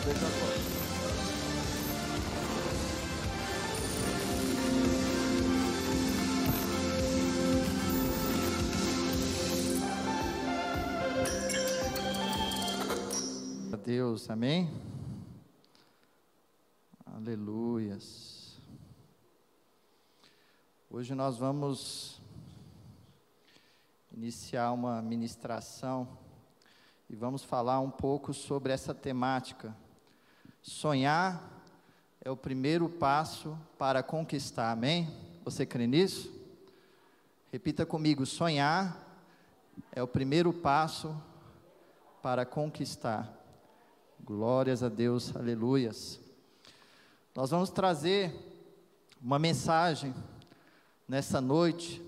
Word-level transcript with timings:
Agora. 0.00 0.80
Deus, 13.84 14.30
amém? 14.30 14.70
Aleluias. 17.04 18.58
Hoje 20.88 21.14
nós 21.14 21.36
vamos 21.36 22.20
iniciar 24.12 24.72
uma 24.72 25.02
ministração 25.02 26.08
e 27.08 27.16
vamos 27.16 27.42
falar 27.42 27.80
um 27.80 27.90
pouco 27.90 28.32
sobre 28.32 28.72
essa 28.72 28.94
temática. 28.94 29.76
Sonhar 30.62 31.42
é 32.22 32.30
o 32.30 32.36
primeiro 32.36 32.88
passo 32.88 33.58
para 33.78 34.02
conquistar, 34.02 34.72
amém? 34.72 35.08
Você 35.42 35.64
crê 35.64 35.86
nisso? 35.86 36.30
Repita 37.50 37.86
comigo: 37.86 38.26
sonhar 38.26 38.94
é 39.90 40.02
o 40.02 40.06
primeiro 40.06 40.52
passo 40.52 41.16
para 42.22 42.44
conquistar. 42.44 43.32
Glórias 44.22 44.82
a 44.82 44.90
Deus, 44.90 45.34
aleluias. 45.34 46.20
Nós 47.34 47.50
vamos 47.50 47.70
trazer 47.70 48.34
uma 49.20 49.38
mensagem 49.38 50.14
nessa 51.08 51.40
noite 51.40 52.02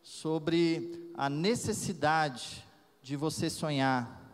sobre 0.00 1.10
a 1.14 1.28
necessidade 1.28 2.64
de 3.02 3.16
você 3.16 3.50
sonhar, 3.50 4.32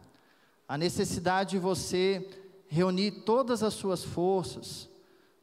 a 0.68 0.76
necessidade 0.76 1.52
de 1.52 1.58
você 1.58 2.45
reunir 2.68 3.10
todas 3.22 3.62
as 3.62 3.74
suas 3.74 4.04
forças, 4.04 4.88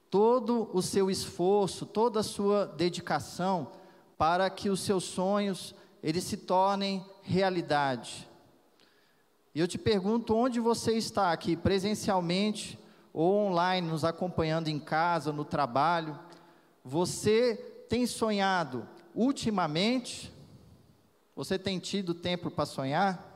todo 0.09 0.69
o 0.73 0.81
seu 0.81 1.09
esforço, 1.09 1.85
toda 1.85 2.19
a 2.19 2.23
sua 2.23 2.65
dedicação 2.65 3.71
para 4.17 4.49
que 4.49 4.69
os 4.69 4.81
seus 4.81 5.03
sonhos 5.03 5.73
eles 6.01 6.23
se 6.23 6.37
tornem 6.37 7.05
realidade. 7.21 8.29
E 9.55 9.59
eu 9.59 9.67
te 9.67 9.77
pergunto 9.77 10.35
onde 10.35 10.59
você 10.59 10.93
está 10.97 11.31
aqui, 11.31 11.55
presencialmente 11.55 12.77
ou 13.13 13.47
online, 13.47 13.87
nos 13.87 14.03
acompanhando 14.03 14.67
em 14.67 14.79
casa, 14.79 15.31
no 15.31 15.45
trabalho. 15.45 16.17
Você 16.83 17.55
tem 17.87 18.05
sonhado 18.05 18.87
ultimamente? 19.13 20.33
Você 21.35 21.57
tem 21.57 21.79
tido 21.79 22.13
tempo 22.13 22.51
para 22.51 22.65
sonhar? 22.65 23.32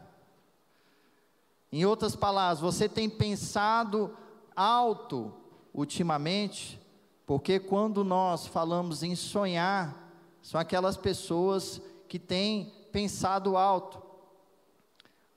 Em 1.72 1.86
outras 1.86 2.16
palavras, 2.16 2.60
você 2.60 2.88
tem 2.88 3.10
pensado 3.10 4.16
alto 4.56 5.34
ultimamente? 5.73 6.80
Porque 7.26 7.60
quando 7.60 8.04
nós 8.04 8.48
falamos 8.48 9.04
em 9.04 9.16
sonhar, 9.16 10.10
são 10.42 10.60
aquelas 10.60 10.95
pessoas 10.95 11.82
que 12.08 12.18
têm 12.18 12.73
pensado 12.92 13.58
alto. 13.58 14.02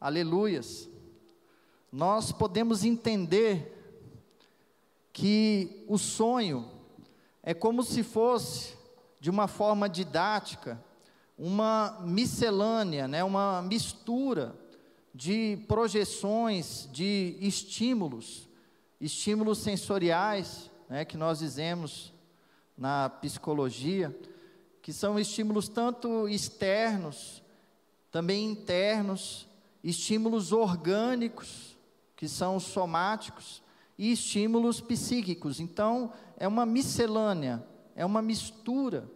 Aleluias. 0.00 0.88
Nós 1.90 2.30
podemos 2.30 2.84
entender 2.84 3.76
que 5.12 5.84
o 5.88 5.98
sonho 5.98 6.70
é 7.42 7.52
como 7.52 7.82
se 7.82 8.04
fosse, 8.04 8.78
de 9.18 9.28
uma 9.28 9.48
forma 9.48 9.88
didática, 9.88 10.82
uma 11.36 11.98
miscelânea, 12.02 13.08
né, 13.08 13.24
uma 13.24 13.60
mistura 13.62 14.54
de 15.14 15.58
projeções, 15.66 16.88
de 16.92 17.36
estímulos, 17.40 18.48
estímulos 19.00 19.58
sensoriais, 19.58 20.70
né, 20.88 21.04
que 21.04 21.16
nós 21.16 21.38
dizemos 21.38 22.12
na 22.76 23.08
psicologia, 23.08 24.16
que 24.82 24.92
são 24.92 25.18
estímulos 25.18 25.68
tanto 25.68 26.28
externos, 26.28 27.42
também 28.10 28.50
internos, 28.50 29.46
estímulos 29.82 30.52
orgânicos, 30.52 31.76
que 32.16 32.28
são 32.28 32.58
somáticos, 32.58 33.62
e 34.00 34.12
estímulos 34.12 34.80
psíquicos. 34.80 35.60
Então, 35.60 36.10
é 36.38 36.48
uma 36.48 36.64
miscelânea, 36.64 37.62
é 37.94 38.04
uma 38.04 38.22
mistura. 38.22 39.06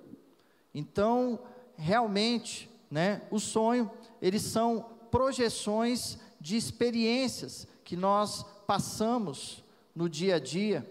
Então, 0.74 1.40
realmente, 1.74 2.68
né, 2.90 3.22
o 3.30 3.40
sonho, 3.40 3.90
eles 4.20 4.42
são 4.42 4.93
projeções 5.14 6.18
de 6.40 6.56
experiências 6.56 7.68
que 7.84 7.96
nós 7.96 8.44
passamos 8.66 9.62
no 9.94 10.08
dia 10.08 10.34
a 10.34 10.38
dia. 10.40 10.84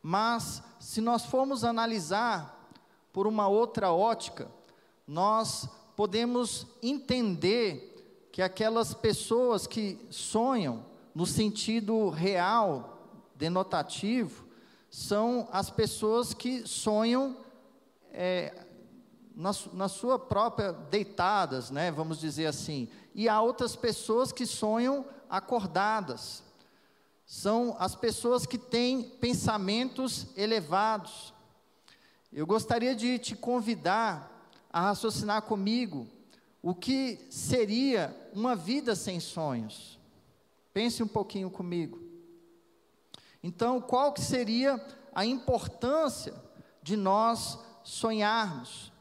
Mas, 0.00 0.62
se 0.78 1.00
nós 1.00 1.24
formos 1.24 1.64
analisar 1.64 2.70
por 3.12 3.26
uma 3.26 3.48
outra 3.48 3.90
ótica, 3.90 4.48
nós 5.08 5.68
podemos 5.96 6.68
entender 6.80 8.28
que 8.30 8.40
aquelas 8.40 8.94
pessoas 8.94 9.66
que 9.66 9.98
sonham 10.08 10.86
no 11.12 11.26
sentido 11.26 12.10
real, 12.10 13.08
denotativo, 13.34 14.44
são 14.88 15.48
as 15.50 15.68
pessoas 15.68 16.32
que 16.32 16.64
sonham 16.64 17.36
é, 18.12 18.66
na, 19.34 19.50
na, 19.72 19.88
sua 19.88 20.16
própria 20.16 20.70
deitadas, 20.72 21.70
né, 21.72 21.90
vamos 21.90 22.20
dizer 22.20 22.46
assim, 22.46 22.88
e 23.14 23.28
há 23.28 23.40
outras 23.40 23.76
pessoas 23.76 24.32
que 24.32 24.46
sonham 24.46 25.04
acordadas. 25.28 26.42
São 27.26 27.76
as 27.78 27.94
pessoas 27.94 28.46
que 28.46 28.58
têm 28.58 29.02
pensamentos 29.02 30.26
elevados. 30.36 31.32
Eu 32.32 32.46
gostaria 32.46 32.94
de 32.94 33.18
te 33.18 33.36
convidar 33.36 34.48
a 34.72 34.80
raciocinar 34.80 35.42
comigo 35.42 36.06
o 36.62 36.74
que 36.74 37.18
seria 37.30 38.14
uma 38.32 38.54
vida 38.54 38.94
sem 38.94 39.18
sonhos. 39.18 39.98
Pense 40.72 41.02
um 41.02 41.08
pouquinho 41.08 41.50
comigo. 41.50 42.00
Então, 43.42 43.80
qual 43.80 44.12
que 44.12 44.20
seria 44.20 44.84
a 45.14 45.24
importância 45.24 46.34
de 46.82 46.96
nós 46.96 47.58
sonharmos? 47.82 48.92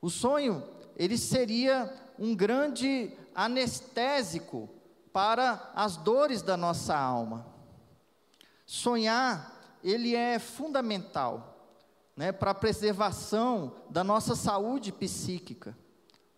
O 0.00 0.10
sonho, 0.10 0.66
ele 0.96 1.16
seria 1.16 1.92
um 2.18 2.34
grande 2.34 3.12
anestésico 3.34 4.68
para 5.12 5.70
as 5.74 5.96
dores 5.96 6.42
da 6.42 6.56
nossa 6.56 6.96
alma. 6.96 7.46
Sonhar, 8.64 9.52
ele 9.82 10.14
é 10.14 10.38
fundamental, 10.38 11.68
né, 12.16 12.32
para 12.32 12.52
a 12.52 12.54
preservação 12.54 13.74
da 13.90 14.02
nossa 14.02 14.34
saúde 14.34 14.92
psíquica. 14.92 15.76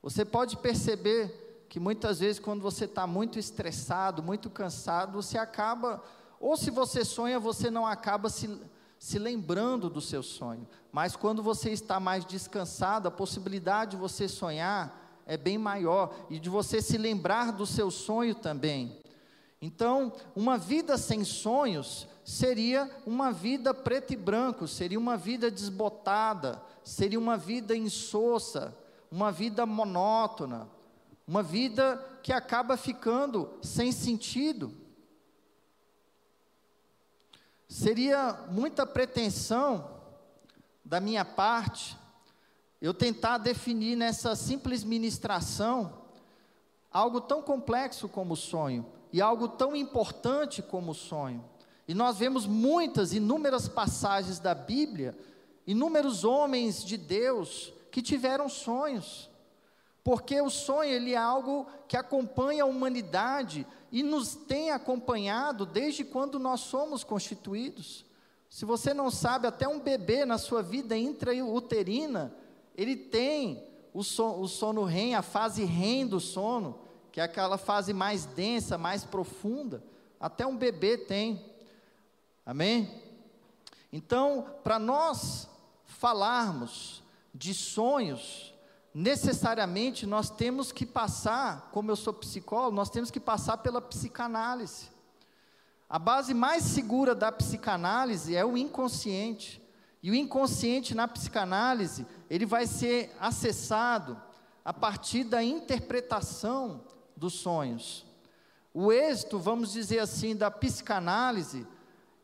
Você 0.03 0.25
pode 0.25 0.57
perceber 0.57 1.67
que 1.69 1.81
muitas 1.81 2.21
vezes, 2.21 2.41
quando 2.41 2.61
você 2.61 2.85
está 2.85 3.07
muito 3.07 3.39
estressado, 3.39 4.23
muito 4.23 4.51
cansado, 4.51 5.21
você 5.21 5.39
acaba, 5.39 6.03
ou 6.39 6.57
se 6.57 6.71
você 6.71 7.05
sonha, 7.05 7.39
você 7.41 7.71
não 7.71 7.87
acaba 7.87 8.29
se, 8.29 8.61
se 8.99 9.19
lembrando 9.19 9.91
do 9.91 10.01
seu 10.01 10.23
sonho. 10.23 10.69
Mas 10.93 11.17
quando 11.17 11.43
você 11.43 11.71
está 11.71 11.99
mais 11.99 12.25
descansado, 12.25 13.09
a 13.09 13.11
possibilidade 13.11 13.93
de 13.93 13.97
você 13.97 14.29
sonhar 14.29 15.04
é 15.27 15.37
bem 15.37 15.59
maior 15.59 16.15
e 16.29 16.39
de 16.39 16.49
você 16.49 16.83
se 16.83 16.99
lembrar 16.99 17.53
do 17.53 17.67
seu 17.67 17.91
sonho 17.91 18.35
também. 18.35 18.99
Então, 19.61 20.13
uma 20.37 20.59
vida 20.59 20.99
sem 20.99 21.25
sonhos 21.25 22.07
seria 22.25 22.91
uma 23.07 23.33
vida 23.33 23.73
preto 23.73 24.13
e 24.13 24.17
branco, 24.17 24.69
seria 24.69 24.99
uma 24.99 25.17
vida 25.17 25.51
desbotada, 25.51 26.61
seria 26.83 27.19
uma 27.19 27.37
vida 27.37 27.75
insossa, 27.75 28.77
uma 29.11 29.33
vida 29.33 29.65
monótona, 29.65 30.69
uma 31.27 31.43
vida 31.43 32.03
que 32.23 32.33
acaba 32.33 32.77
ficando 32.77 33.51
sem 33.63 33.91
sentido. 33.93 34.75
Seria 37.67 38.45
muita 38.51 38.87
pretensão 38.87 39.91
da 40.85 41.01
minha 41.01 41.25
parte 41.25 41.97
eu 42.85 42.93
tentar 42.93 43.39
definir 43.39 43.97
nessa 43.97 44.37
simples 44.37 44.85
ministração 44.85 45.91
algo 46.93 47.19
tão 47.19 47.41
complexo 47.41 48.11
como 48.11 48.35
o 48.35 48.37
sonho 48.37 48.85
e 49.11 49.23
algo 49.23 49.49
tão 49.49 49.75
importante 49.75 50.61
como 50.61 50.91
o 50.91 50.95
sonho. 50.95 51.43
E 51.89 51.95
nós 51.95 52.19
vemos 52.19 52.45
muitas, 52.45 53.15
inúmeras 53.15 53.69
passagens 53.69 54.39
da 54.39 54.55
Bíblia, 54.55 55.17
inúmeros 55.67 56.25
homens 56.25 56.85
de 56.85 56.99
Deus 56.99 57.73
que 57.91 58.03
tiveram 58.03 58.51
sonhos. 58.51 59.31
Porque 60.03 60.39
o 60.43 60.51
sonho 60.51 60.91
ele 60.91 61.15
é 61.15 61.17
algo 61.17 61.67
que 61.89 61.97
acompanha 61.97 62.65
a 62.65 62.67
humanidade 62.67 63.67
e 63.91 64.03
nos 64.03 64.35
tem 64.35 64.73
acompanhado 64.73 65.65
desde 65.65 66.05
quando 66.05 66.39
nós 66.39 66.61
somos 66.61 67.03
constituídos. 67.03 68.05
Se 68.51 68.67
você 68.67 68.93
não 68.93 69.11
sabe, 69.11 69.47
até 69.47 69.67
um 69.67 69.81
bebê 69.81 70.27
na 70.27 70.37
sua 70.37 70.63
vida 70.63 70.95
intrauterina, 70.95 72.44
ele 72.75 72.97
tem 72.97 73.67
o, 73.93 74.01
o 74.01 74.49
sono 74.49 74.85
REM, 74.85 75.15
a 75.15 75.23
fase 75.23 75.65
REM 75.65 76.07
do 76.07 76.19
sono, 76.19 76.79
que 77.13 77.21
é 77.21 77.25
aquela 77.25 77.57
fase 77.57 77.93
mais 77.93 78.25
densa, 78.27 78.77
mais 78.77 79.05
profunda. 79.05 79.83
até 80.19 80.45
um 80.47 80.57
bebê 80.57 80.99
tem. 80.99 81.45
Amém? 82.45 83.03
Então, 83.93 84.47
para 84.65 84.79
nós 84.79 85.49
falarmos 85.87 87.03
de 87.33 87.55
sonhos, 87.55 88.53
necessariamente 88.93 90.07
nós 90.07 90.29
temos 90.29 90.73
que 90.73 90.85
passar, 90.85 91.71
como 91.73 91.91
eu 91.91 91.97
sou 91.97 92.13
psicólogo, 92.13 92.75
nós 92.75 92.91
temos 92.91 93.11
que 93.11 93.21
passar 93.21 93.59
pela 93.59 93.81
psicanálise. 93.81 94.89
A 95.89 95.99
base 95.99 96.35
mais 96.35 96.65
segura 96.65 97.15
da 97.15 97.31
psicanálise 97.31 98.35
é 98.35 98.45
o 98.45 98.57
inconsciente. 98.57 99.63
E 100.03 100.11
o 100.11 100.15
inconsciente 100.15 100.95
na 100.95 101.09
psicanálise, 101.09 102.07
ele 102.35 102.47
vai 102.47 102.67
ser 102.67 103.15
acessado 103.21 104.21
a 104.65 104.73
partir 104.73 105.23
da 105.23 105.41
interpretação 105.41 106.81
dos 107.17 107.35
sonhos. 107.35 108.05
O 108.75 108.91
êxito, 108.91 109.39
vamos 109.39 109.73
dizer 109.73 110.01
assim, 110.01 110.35
da 110.35 110.51
psicanálise, 110.51 111.65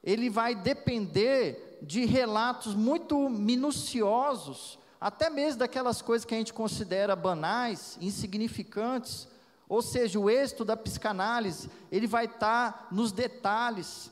ele 0.03 0.29
vai 0.29 0.57
depender 0.57 1.79
de 1.81 2.05
relatos 2.07 2.75
muito 2.75 3.29
minuciosos, 3.29 4.81
até 5.01 5.31
mesmo 5.31 5.61
daquelas 5.61 6.03
coisas 6.03 6.25
que 6.25 6.35
a 6.35 6.39
gente 6.39 6.53
considera 6.53 7.15
banais, 7.15 7.97
insignificantes. 8.01 9.29
Ou 9.69 9.81
seja, 9.81 10.19
o 10.19 10.29
êxito 10.29 10.65
da 10.65 10.77
psicanálise, 10.77 11.71
ele 11.93 12.09
vai 12.09 12.25
estar 12.25 12.89
nos 12.91 13.13
detalhes. 13.13 14.11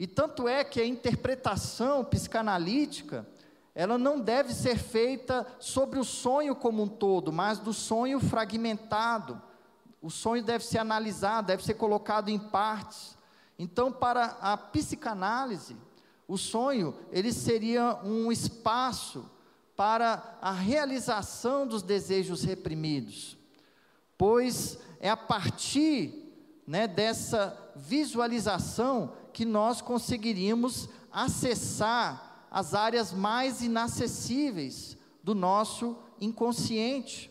E 0.00 0.06
tanto 0.06 0.48
é 0.48 0.64
que 0.64 0.80
a 0.80 0.86
interpretação 0.86 2.02
psicanalítica, 2.02 3.26
ela 3.74 3.98
não 3.98 4.20
deve 4.20 4.54
ser 4.54 4.78
feita 4.78 5.46
sobre 5.58 5.98
o 5.98 6.04
sonho 6.04 6.54
como 6.54 6.82
um 6.84 6.88
todo, 6.88 7.32
mas 7.32 7.58
do 7.58 7.72
sonho 7.72 8.20
fragmentado. 8.20 9.42
O 10.00 10.10
sonho 10.10 10.44
deve 10.44 10.64
ser 10.64 10.78
analisado, 10.78 11.48
deve 11.48 11.64
ser 11.64 11.74
colocado 11.74 12.28
em 12.28 12.38
partes. 12.38 13.16
Então, 13.58 13.90
para 13.90 14.36
a 14.40 14.56
psicanálise, 14.56 15.76
o 16.28 16.38
sonho 16.38 16.94
ele 17.10 17.32
seria 17.32 17.98
um 18.04 18.30
espaço 18.30 19.28
para 19.76 20.38
a 20.40 20.52
realização 20.52 21.66
dos 21.66 21.82
desejos 21.82 22.44
reprimidos, 22.44 23.36
pois 24.16 24.78
é 25.00 25.10
a 25.10 25.16
partir 25.16 26.32
né, 26.66 26.86
dessa 26.86 27.72
visualização 27.74 29.12
que 29.32 29.44
nós 29.44 29.82
conseguiríamos 29.82 30.88
acessar 31.12 32.23
as 32.54 32.72
áreas 32.72 33.12
mais 33.12 33.62
inacessíveis 33.62 34.96
do 35.24 35.34
nosso 35.34 35.98
inconsciente. 36.20 37.28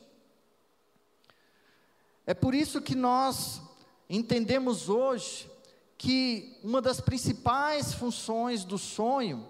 É 2.28 2.34
por 2.34 2.54
isso 2.54 2.82
que 2.82 2.94
nós 2.94 3.62
entendemos 4.10 4.90
hoje 4.90 5.50
que 5.98 6.60
uma 6.62 6.82
das 6.82 7.00
principais 7.00 7.94
funções 7.94 8.66
do 8.66 8.78
sonho 8.78 9.48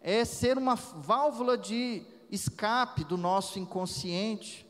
é 0.00 0.24
ser 0.24 0.58
uma 0.58 0.74
válvula 0.74 1.56
de 1.56 2.02
escape 2.28 3.04
do 3.04 3.16
nosso 3.16 3.60
inconsciente, 3.60 4.66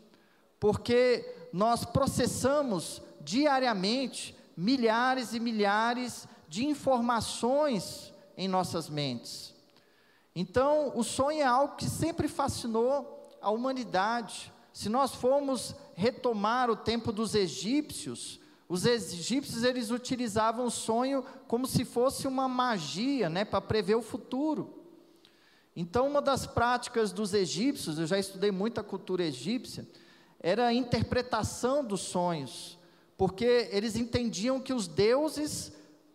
porque 0.61 1.49
nós 1.51 1.83
processamos 1.83 3.01
diariamente 3.23 4.37
milhares 4.55 5.33
e 5.33 5.41
milhares 5.41 6.29
de 6.47 6.67
informações 6.67 8.13
em 8.37 8.47
nossas 8.47 8.91
mentes. 8.91 9.52
Então, 10.34 10.93
o 10.94 11.05
sonho 11.05 11.40
é 11.40 11.44
algo 11.44 11.76
que 11.76 11.84
sempre 11.84 12.26
fascinou 12.26 13.31
a 13.40 13.50
humanidade. 13.50 14.52
Se 14.73 14.88
nós 14.88 15.14
formos 15.14 15.75
retomar 15.94 16.70
o 16.70 16.76
tempo 16.76 17.12
dos 17.12 17.34
egípcios, 17.34 18.40
os 18.69 18.87
egípcios 18.87 19.64
eles 19.64 19.90
utilizavam 19.90 20.64
o 20.64 20.70
sonho 20.70 21.23
como 21.46 21.67
se 21.67 21.84
fosse 21.84 22.26
uma 22.26 22.49
magia, 22.49 23.29
né, 23.29 23.44
para 23.44 23.61
prever 23.61 23.96
o 23.96 24.02
futuro. 24.02 24.82
Então, 25.76 26.06
uma 26.06 26.23
das 26.23 26.46
práticas 26.46 27.12
dos 27.12 27.34
egípcios, 27.34 27.99
eu 27.99 28.06
já 28.06 28.19
estudei 28.19 28.50
muito 28.50 28.81
a 28.81 28.84
cultura 28.84 29.25
egípcia, 29.25 29.87
era 30.40 30.67
a 30.67 30.73
interpretação 30.73 31.84
dos 31.84 32.00
sonhos, 32.00 32.79
porque 33.17 33.69
eles 33.70 33.96
entendiam 33.96 34.61
que 34.61 34.73
os 34.73 34.87
deuses 34.88 35.73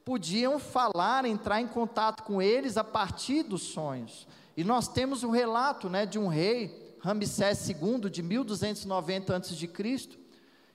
podiam 0.08 0.58
falar, 0.58 1.26
entrar 1.26 1.60
em 1.60 1.68
contato 1.68 2.24
com 2.24 2.42
eles 2.42 2.78
a 2.78 2.84
partir 2.84 3.44
dos 3.44 3.62
sonhos. 3.62 4.26
E 4.56 4.64
nós 4.64 4.88
temos 4.88 5.22
um 5.22 5.32
relato 5.32 5.90
né, 5.90 6.06
de 6.06 6.18
um 6.18 6.30
rei, 6.30 6.96
Ramsés 7.02 7.68
II, 7.68 8.10
de 8.10 8.24
1290 8.24 9.36
a.C., 9.36 9.68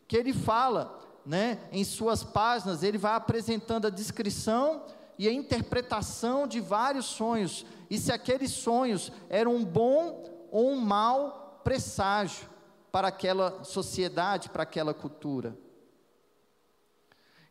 que 0.07 0.19
ele 0.19 0.35
fala, 0.35 1.01
né, 1.25 1.59
em 1.73 1.83
suas 1.83 2.23
páginas, 2.23 2.83
ele 2.83 2.99
vai 2.99 3.15
apresentando 3.15 3.87
a 3.87 3.91
descrição 3.91 4.85
e 5.19 5.27
a 5.27 5.33
interpretação 5.33 6.47
de 6.47 6.61
vários 6.61 7.07
sonhos, 7.07 7.65
e 7.89 7.97
se 7.97 8.13
aqueles 8.13 8.51
sonhos 8.51 9.11
eram 9.31 9.57
um 9.57 9.65
bom 9.65 10.49
ou 10.51 10.73
um 10.73 10.77
mau 10.77 11.59
presságio 11.65 12.47
para 12.91 13.09
aquela 13.09 13.65
sociedade, 13.65 14.51
para 14.51 14.65
aquela 14.65 14.93
cultura. 14.93 15.57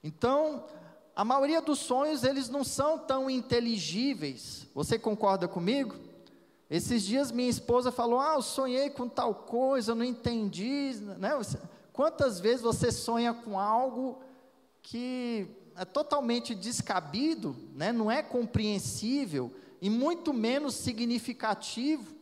Então, 0.04 0.64
a 1.16 1.26
maioria 1.26 1.62
dos 1.62 1.80
sonhos 1.80 2.24
eles 2.24 2.50
não 2.50 2.64
são 2.64 2.98
tão 2.98 3.30
inteligíveis. 3.30 4.68
Você 4.74 4.98
concorda 4.98 5.48
comigo? 5.48 5.96
Esses 6.70 7.04
dias 7.04 7.32
minha 7.32 7.50
esposa 7.50 7.92
falou: 7.92 8.20
"Ah, 8.20 8.36
eu 8.36 8.42
sonhei 8.42 8.90
com 8.90 9.08
tal 9.08 9.34
coisa, 9.34 9.92
eu 9.92 9.96
não 9.96 10.06
entendi", 10.06 10.96
né? 11.18 11.32
Quantas 11.92 12.40
vezes 12.40 12.62
você 12.62 12.92
sonha 12.92 13.34
com 13.34 13.60
algo 13.60 14.22
que 14.82 15.48
é 15.76 15.86
totalmente 15.86 16.56
descabido, 16.56 17.56
né? 17.76 17.92
Não 17.92 18.10
é 18.10 18.24
compreensível 18.24 19.52
e 19.82 19.90
muito 19.90 20.34
menos 20.34 20.76
significativo. 20.76 22.16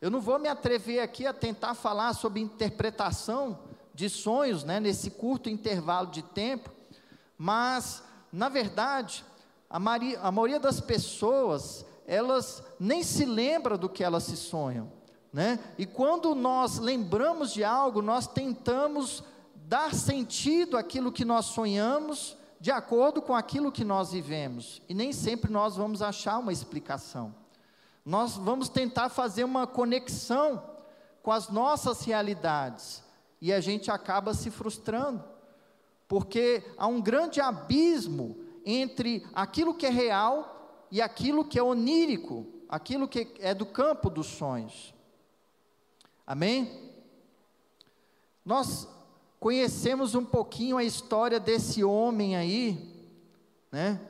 Eu 0.00 0.10
não 0.10 0.20
vou 0.20 0.38
me 0.38 0.48
atrever 0.48 1.00
aqui 1.00 1.26
a 1.26 1.32
tentar 1.32 1.74
falar 1.74 2.14
sobre 2.14 2.40
interpretação 2.40 3.58
de 3.92 4.08
sonhos, 4.08 4.64
né, 4.64 4.80
nesse 4.80 5.10
curto 5.10 5.50
intervalo 5.50 6.06
de 6.10 6.22
tempo, 6.22 6.70
mas 7.36 8.02
na 8.32 8.48
verdade, 8.48 9.24
a, 9.68 9.78
Maria, 9.78 10.20
a 10.20 10.30
maioria 10.30 10.60
das 10.60 10.80
pessoas, 10.80 11.84
elas 12.06 12.62
nem 12.78 13.02
se 13.02 13.24
lembra 13.24 13.76
do 13.76 13.88
que 13.88 14.04
elas 14.04 14.24
se 14.24 14.36
sonham, 14.36 14.90
né? 15.32 15.58
E 15.78 15.86
quando 15.86 16.34
nós 16.34 16.78
lembramos 16.78 17.52
de 17.52 17.62
algo, 17.62 18.02
nós 18.02 18.26
tentamos 18.26 19.22
dar 19.54 19.94
sentido 19.94 20.76
àquilo 20.76 21.12
que 21.12 21.24
nós 21.24 21.46
sonhamos, 21.46 22.36
de 22.60 22.70
acordo 22.70 23.22
com 23.22 23.34
aquilo 23.34 23.72
que 23.72 23.84
nós 23.84 24.12
vivemos, 24.12 24.82
e 24.88 24.94
nem 24.94 25.12
sempre 25.12 25.50
nós 25.50 25.76
vamos 25.76 26.02
achar 26.02 26.38
uma 26.38 26.52
explicação. 26.52 27.34
Nós 28.04 28.36
vamos 28.36 28.68
tentar 28.68 29.08
fazer 29.08 29.44
uma 29.44 29.66
conexão 29.66 30.62
com 31.22 31.30
as 31.30 31.48
nossas 31.48 32.02
realidades, 32.02 33.02
e 33.40 33.52
a 33.52 33.60
gente 33.60 33.90
acaba 33.90 34.34
se 34.34 34.50
frustrando 34.50 35.29
porque 36.10 36.64
há 36.76 36.88
um 36.88 37.00
grande 37.00 37.40
abismo 37.40 38.36
entre 38.66 39.24
aquilo 39.32 39.72
que 39.72 39.86
é 39.86 39.90
real 39.90 40.84
e 40.90 41.00
aquilo 41.00 41.44
que 41.44 41.56
é 41.56 41.62
onírico, 41.62 42.44
aquilo 42.68 43.06
que 43.06 43.32
é 43.38 43.54
do 43.54 43.64
campo 43.64 44.10
dos 44.10 44.26
sonhos. 44.26 44.92
Amém? 46.26 46.90
Nós 48.44 48.88
conhecemos 49.38 50.16
um 50.16 50.24
pouquinho 50.24 50.76
a 50.76 50.82
história 50.82 51.38
desse 51.38 51.84
homem 51.84 52.34
aí, 52.34 53.08
né? 53.70 54.00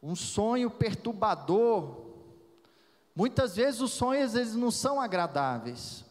Um 0.00 0.14
sonho 0.14 0.70
perturbador. 0.70 1.96
Muitas 3.12 3.56
vezes 3.56 3.80
os 3.80 3.90
sonhos 3.90 4.36
eles 4.36 4.54
não 4.54 4.70
são 4.70 5.00
agradáveis. 5.00 6.04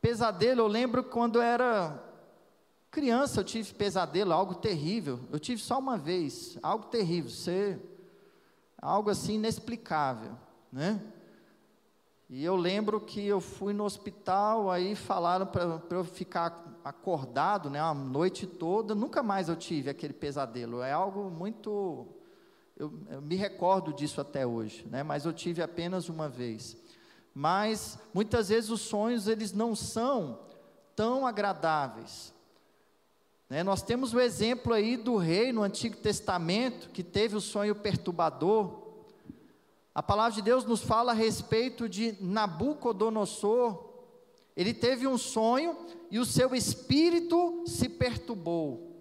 Pesadelo, 0.00 0.62
eu 0.62 0.66
lembro 0.66 1.04
quando 1.04 1.40
era 1.40 2.10
Criança, 2.92 3.40
eu 3.40 3.44
tive 3.44 3.72
pesadelo, 3.72 4.34
algo 4.34 4.54
terrível. 4.54 5.18
Eu 5.32 5.40
tive 5.40 5.62
só 5.62 5.78
uma 5.78 5.96
vez, 5.96 6.58
algo 6.62 6.84
terrível, 6.88 7.30
ser 7.30 7.80
algo 8.76 9.08
assim 9.08 9.36
inexplicável, 9.36 10.32
né? 10.70 11.00
E 12.28 12.44
eu 12.44 12.54
lembro 12.54 13.00
que 13.00 13.24
eu 13.26 13.40
fui 13.40 13.72
no 13.72 13.84
hospital, 13.84 14.70
aí 14.70 14.94
falaram 14.94 15.46
para 15.46 15.80
eu 15.90 16.04
ficar 16.04 16.80
acordado, 16.84 17.70
né, 17.70 17.80
a 17.80 17.94
noite 17.94 18.46
toda. 18.46 18.94
Nunca 18.94 19.22
mais 19.22 19.48
eu 19.48 19.56
tive 19.56 19.88
aquele 19.88 20.12
pesadelo. 20.12 20.82
É 20.82 20.92
algo 20.92 21.30
muito, 21.30 22.06
eu, 22.76 22.92
eu 23.08 23.22
me 23.22 23.36
recordo 23.36 23.94
disso 23.94 24.20
até 24.20 24.46
hoje, 24.46 24.86
né? 24.90 25.02
Mas 25.02 25.24
eu 25.24 25.32
tive 25.32 25.62
apenas 25.62 26.10
uma 26.10 26.28
vez. 26.28 26.76
Mas 27.34 27.98
muitas 28.12 28.50
vezes 28.50 28.68
os 28.68 28.82
sonhos 28.82 29.28
eles 29.28 29.54
não 29.54 29.74
são 29.74 30.40
tão 30.94 31.26
agradáveis. 31.26 32.31
Né? 33.52 33.62
Nós 33.62 33.82
temos 33.82 34.14
o 34.14 34.18
exemplo 34.18 34.72
aí 34.72 34.96
do 34.96 35.18
rei 35.18 35.52
no 35.52 35.62
Antigo 35.62 35.98
Testamento 35.98 36.88
que 36.88 37.02
teve 37.02 37.36
o 37.36 37.40
sonho 37.40 37.74
perturbador. 37.74 38.80
A 39.94 40.02
palavra 40.02 40.32
de 40.32 40.40
Deus 40.40 40.64
nos 40.64 40.80
fala 40.80 41.12
a 41.12 41.14
respeito 41.14 41.86
de 41.86 42.16
Nabucodonosor. 42.18 43.90
Ele 44.56 44.72
teve 44.72 45.06
um 45.06 45.18
sonho 45.18 45.76
e 46.10 46.18
o 46.18 46.24
seu 46.24 46.54
espírito 46.54 47.62
se 47.66 47.90
perturbou. 47.90 48.96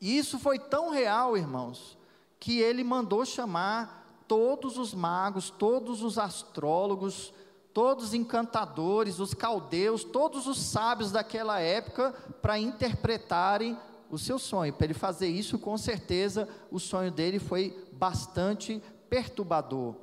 E 0.00 0.16
isso 0.16 0.38
foi 0.38 0.60
tão 0.60 0.90
real, 0.90 1.36
irmãos, 1.36 1.98
que 2.38 2.60
ele 2.60 2.84
mandou 2.84 3.24
chamar 3.24 4.24
todos 4.28 4.78
os 4.78 4.94
magos, 4.94 5.50
todos 5.50 6.04
os 6.04 6.18
astrólogos, 6.18 7.34
todos 7.72 8.06
os 8.06 8.14
encantadores, 8.14 9.18
os 9.18 9.34
caldeus, 9.34 10.04
todos 10.04 10.46
os 10.46 10.58
sábios 10.58 11.10
daquela 11.10 11.60
época 11.60 12.12
para 12.40 12.58
interpretarem 12.58 13.78
o 14.10 14.18
seu 14.18 14.38
sonho. 14.38 14.72
Para 14.72 14.86
ele 14.86 14.94
fazer 14.94 15.28
isso, 15.28 15.58
com 15.58 15.76
certeza, 15.78 16.48
o 16.70 16.78
sonho 16.78 17.10
dele 17.10 17.38
foi 17.38 17.76
bastante 17.92 18.82
perturbador. 19.08 19.96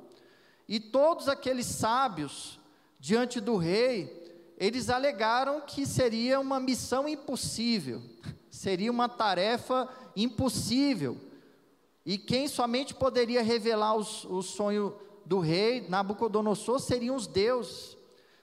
E 0.68 0.80
todos 0.80 1.28
aqueles 1.28 1.66
sábios, 1.66 2.58
diante 2.98 3.40
do 3.40 3.56
rei, 3.56 4.20
eles 4.56 4.90
alegaram 4.90 5.60
que 5.60 5.86
seria 5.86 6.38
uma 6.38 6.60
missão 6.60 7.08
impossível, 7.08 8.02
seria 8.50 8.90
uma 8.90 9.08
tarefa 9.08 9.88
impossível. 10.16 11.16
E 12.04 12.18
quem 12.18 12.48
somente 12.48 12.94
poderia 12.94 13.42
revelar 13.42 13.94
os, 13.94 14.24
o 14.24 14.42
sonho 14.42 14.94
do 15.24 15.38
rei 15.38 15.86
Nabucodonosor 15.88 16.80
seriam 16.80 17.16
os 17.16 17.26
deuses. 17.26 17.96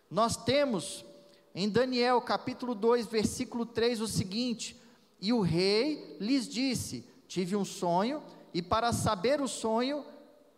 Nós 0.10 0.38
temos 0.38 1.06
em 1.54 1.70
Daniel 1.70 2.22
capítulo 2.22 2.76
2, 2.76 3.08
versículo 3.08 3.66
3 3.66 4.02
o 4.02 4.08
seguinte: 4.08 4.80
E 5.20 5.34
o 5.34 5.42
rei 5.42 6.18
lhes 6.20 6.48
disse: 6.48 7.04
Tive 7.28 7.56
um 7.56 7.66
sonho, 7.66 8.22
e 8.54 8.62
para 8.62 8.94
saber 8.94 9.42
o 9.42 9.48
sonho 9.48 10.06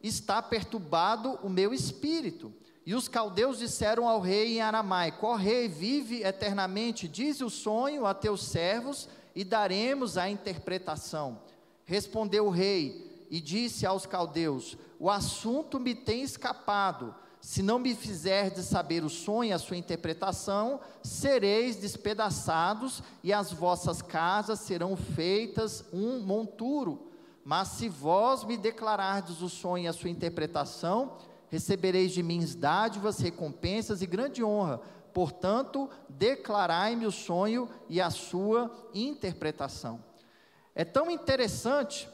está 0.01 0.41
perturbado 0.41 1.39
o 1.43 1.49
meu 1.49 1.73
espírito. 1.73 2.53
E 2.85 2.95
os 2.95 3.07
caldeus 3.07 3.59
disseram 3.59 4.07
ao 4.07 4.19
rei 4.19 4.57
em 4.57 4.61
aramaico: 4.61 5.25
Ó 5.25 5.35
rei, 5.35 5.67
vive 5.67 6.23
eternamente, 6.23 7.07
dize 7.07 7.43
o 7.43 7.49
sonho 7.49 8.05
a 8.05 8.13
teus 8.13 8.43
servos 8.43 9.07
e 9.35 9.43
daremos 9.43 10.17
a 10.17 10.29
interpretação. 10.29 11.39
Respondeu 11.85 12.45
o 12.45 12.49
rei 12.49 13.08
e 13.29 13.39
disse 13.39 13.85
aos 13.85 14.05
caldeus: 14.05 14.77
o 14.99 15.09
assunto 15.09 15.79
me 15.79 15.95
tem 15.95 16.21
escapado. 16.21 17.15
Se 17.41 17.63
não 17.63 17.79
me 17.79 17.95
fizerdes 17.95 18.65
saber 18.65 19.03
o 19.03 19.09
sonho 19.09 19.51
e 19.51 19.53
a 19.53 19.59
sua 19.59 19.77
interpretação, 19.77 20.81
sereis 21.01 21.77
despedaçados 21.77 23.01
e 23.23 23.31
as 23.31 23.53
vossas 23.53 24.01
casas 24.01 24.59
serão 24.59 24.97
feitas 24.97 25.85
um 25.93 26.19
monturo. 26.19 27.07
Mas 27.45 27.69
se 27.69 27.87
vós 27.87 28.43
me 28.43 28.57
declarardes 28.57 29.41
o 29.41 29.47
sonho 29.47 29.85
e 29.85 29.87
a 29.87 29.93
sua 29.93 30.09
interpretação, 30.09 31.17
recebereis 31.49 32.11
de 32.11 32.21
mim 32.21 32.45
dádivas, 32.57 33.19
recompensas 33.19 34.01
e 34.01 34.05
grande 34.05 34.43
honra. 34.43 34.81
Portanto, 35.13 35.89
declarai-me 36.09 37.05
o 37.05 37.11
sonho 37.11 37.69
e 37.87 38.01
a 38.01 38.09
sua 38.09 38.69
interpretação. 38.93 40.03
É 40.75 40.83
tão 40.83 41.09
interessante 41.09 42.07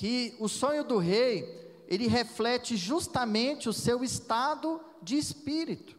que 0.00 0.34
o 0.38 0.48
sonho 0.48 0.82
do 0.82 0.96
rei 0.96 1.84
ele 1.86 2.08
reflete 2.08 2.74
justamente 2.74 3.68
o 3.68 3.72
seu 3.72 4.02
estado 4.02 4.80
de 5.02 5.18
espírito. 5.18 5.94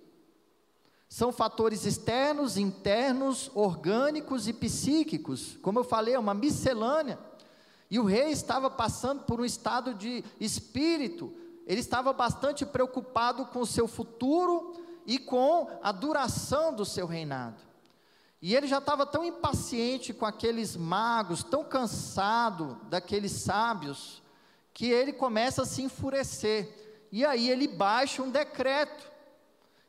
São 1.07 1.31
fatores 1.31 1.85
externos, 1.85 2.57
internos, 2.57 3.51
orgânicos 3.53 4.47
e 4.47 4.53
psíquicos. 4.53 5.55
Como 5.61 5.77
eu 5.77 5.83
falei, 5.83 6.15
é 6.15 6.19
uma 6.19 6.33
miscelânea. 6.33 7.19
E 7.91 7.99
o 7.99 8.03
rei 8.03 8.31
estava 8.31 8.71
passando 8.71 9.21
por 9.21 9.39
um 9.39 9.45
estado 9.45 9.93
de 9.93 10.23
espírito. 10.39 11.31
Ele 11.67 11.79
estava 11.79 12.11
bastante 12.11 12.65
preocupado 12.65 13.45
com 13.45 13.59
o 13.59 13.67
seu 13.67 13.87
futuro 13.87 14.81
e 15.05 15.19
com 15.19 15.67
a 15.83 15.91
duração 15.91 16.73
do 16.73 16.85
seu 16.85 17.05
reinado. 17.05 17.61
E 18.41 18.55
ele 18.55 18.65
já 18.65 18.79
estava 18.79 19.05
tão 19.05 19.23
impaciente 19.23 20.13
com 20.13 20.25
aqueles 20.25 20.75
magos, 20.75 21.43
tão 21.43 21.63
cansado 21.63 22.79
daqueles 22.89 23.31
sábios, 23.33 24.23
que 24.73 24.89
ele 24.89 25.13
começa 25.13 25.61
a 25.61 25.65
se 25.65 25.83
enfurecer. 25.83 27.07
E 27.11 27.23
aí 27.23 27.49
ele 27.49 27.67
baixa 27.67 28.23
um 28.23 28.31
decreto. 28.31 29.11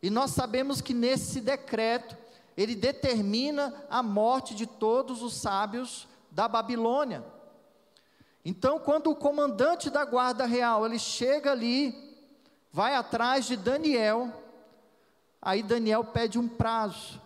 E 0.02 0.10
nós 0.10 0.32
sabemos 0.32 0.82
que 0.82 0.92
nesse 0.92 1.40
decreto 1.40 2.16
ele 2.54 2.74
determina 2.74 3.74
a 3.88 4.02
morte 4.02 4.54
de 4.54 4.66
todos 4.66 5.22
os 5.22 5.34
sábios 5.34 6.06
da 6.30 6.46
Babilônia. 6.46 7.24
Então, 8.44 8.78
quando 8.78 9.10
o 9.10 9.16
comandante 9.16 9.88
da 9.88 10.04
guarda 10.04 10.44
real, 10.44 10.84
ele 10.84 10.98
chega 10.98 11.52
ali, 11.52 12.18
vai 12.72 12.94
atrás 12.94 13.46
de 13.46 13.56
Daniel, 13.56 14.30
aí 15.40 15.62
Daniel 15.62 16.04
pede 16.04 16.38
um 16.38 16.48
prazo. 16.48 17.20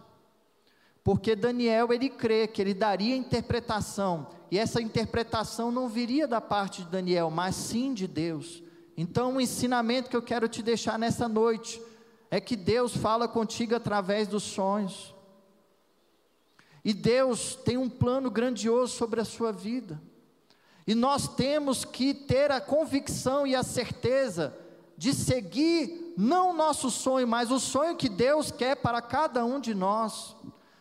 Porque 1.06 1.36
Daniel 1.36 1.92
ele 1.92 2.08
crê 2.08 2.48
que 2.48 2.60
ele 2.60 2.74
daria 2.74 3.14
interpretação 3.14 4.26
e 4.50 4.58
essa 4.58 4.82
interpretação 4.82 5.70
não 5.70 5.88
viria 5.88 6.26
da 6.26 6.40
parte 6.40 6.82
de 6.82 6.90
Daniel, 6.90 7.30
mas 7.30 7.54
sim 7.54 7.94
de 7.94 8.08
Deus. 8.08 8.60
Então, 8.96 9.36
o 9.36 9.40
ensinamento 9.40 10.10
que 10.10 10.16
eu 10.16 10.22
quero 10.22 10.48
te 10.48 10.64
deixar 10.64 10.98
nessa 10.98 11.28
noite 11.28 11.80
é 12.28 12.40
que 12.40 12.56
Deus 12.56 12.96
fala 12.96 13.28
contigo 13.28 13.76
através 13.76 14.26
dos 14.26 14.42
sonhos. 14.42 15.14
E 16.84 16.92
Deus 16.92 17.54
tem 17.54 17.76
um 17.76 17.88
plano 17.88 18.28
grandioso 18.28 18.96
sobre 18.96 19.20
a 19.20 19.24
sua 19.24 19.52
vida. 19.52 20.02
E 20.88 20.92
nós 20.92 21.28
temos 21.28 21.84
que 21.84 22.14
ter 22.14 22.50
a 22.50 22.60
convicção 22.60 23.46
e 23.46 23.54
a 23.54 23.62
certeza 23.62 24.58
de 24.98 25.14
seguir 25.14 26.14
não 26.16 26.50
o 26.50 26.56
nosso 26.56 26.90
sonho, 26.90 27.28
mas 27.28 27.52
o 27.52 27.60
sonho 27.60 27.94
que 27.94 28.08
Deus 28.08 28.50
quer 28.50 28.74
para 28.74 29.00
cada 29.00 29.44
um 29.44 29.60
de 29.60 29.72
nós. 29.72 30.34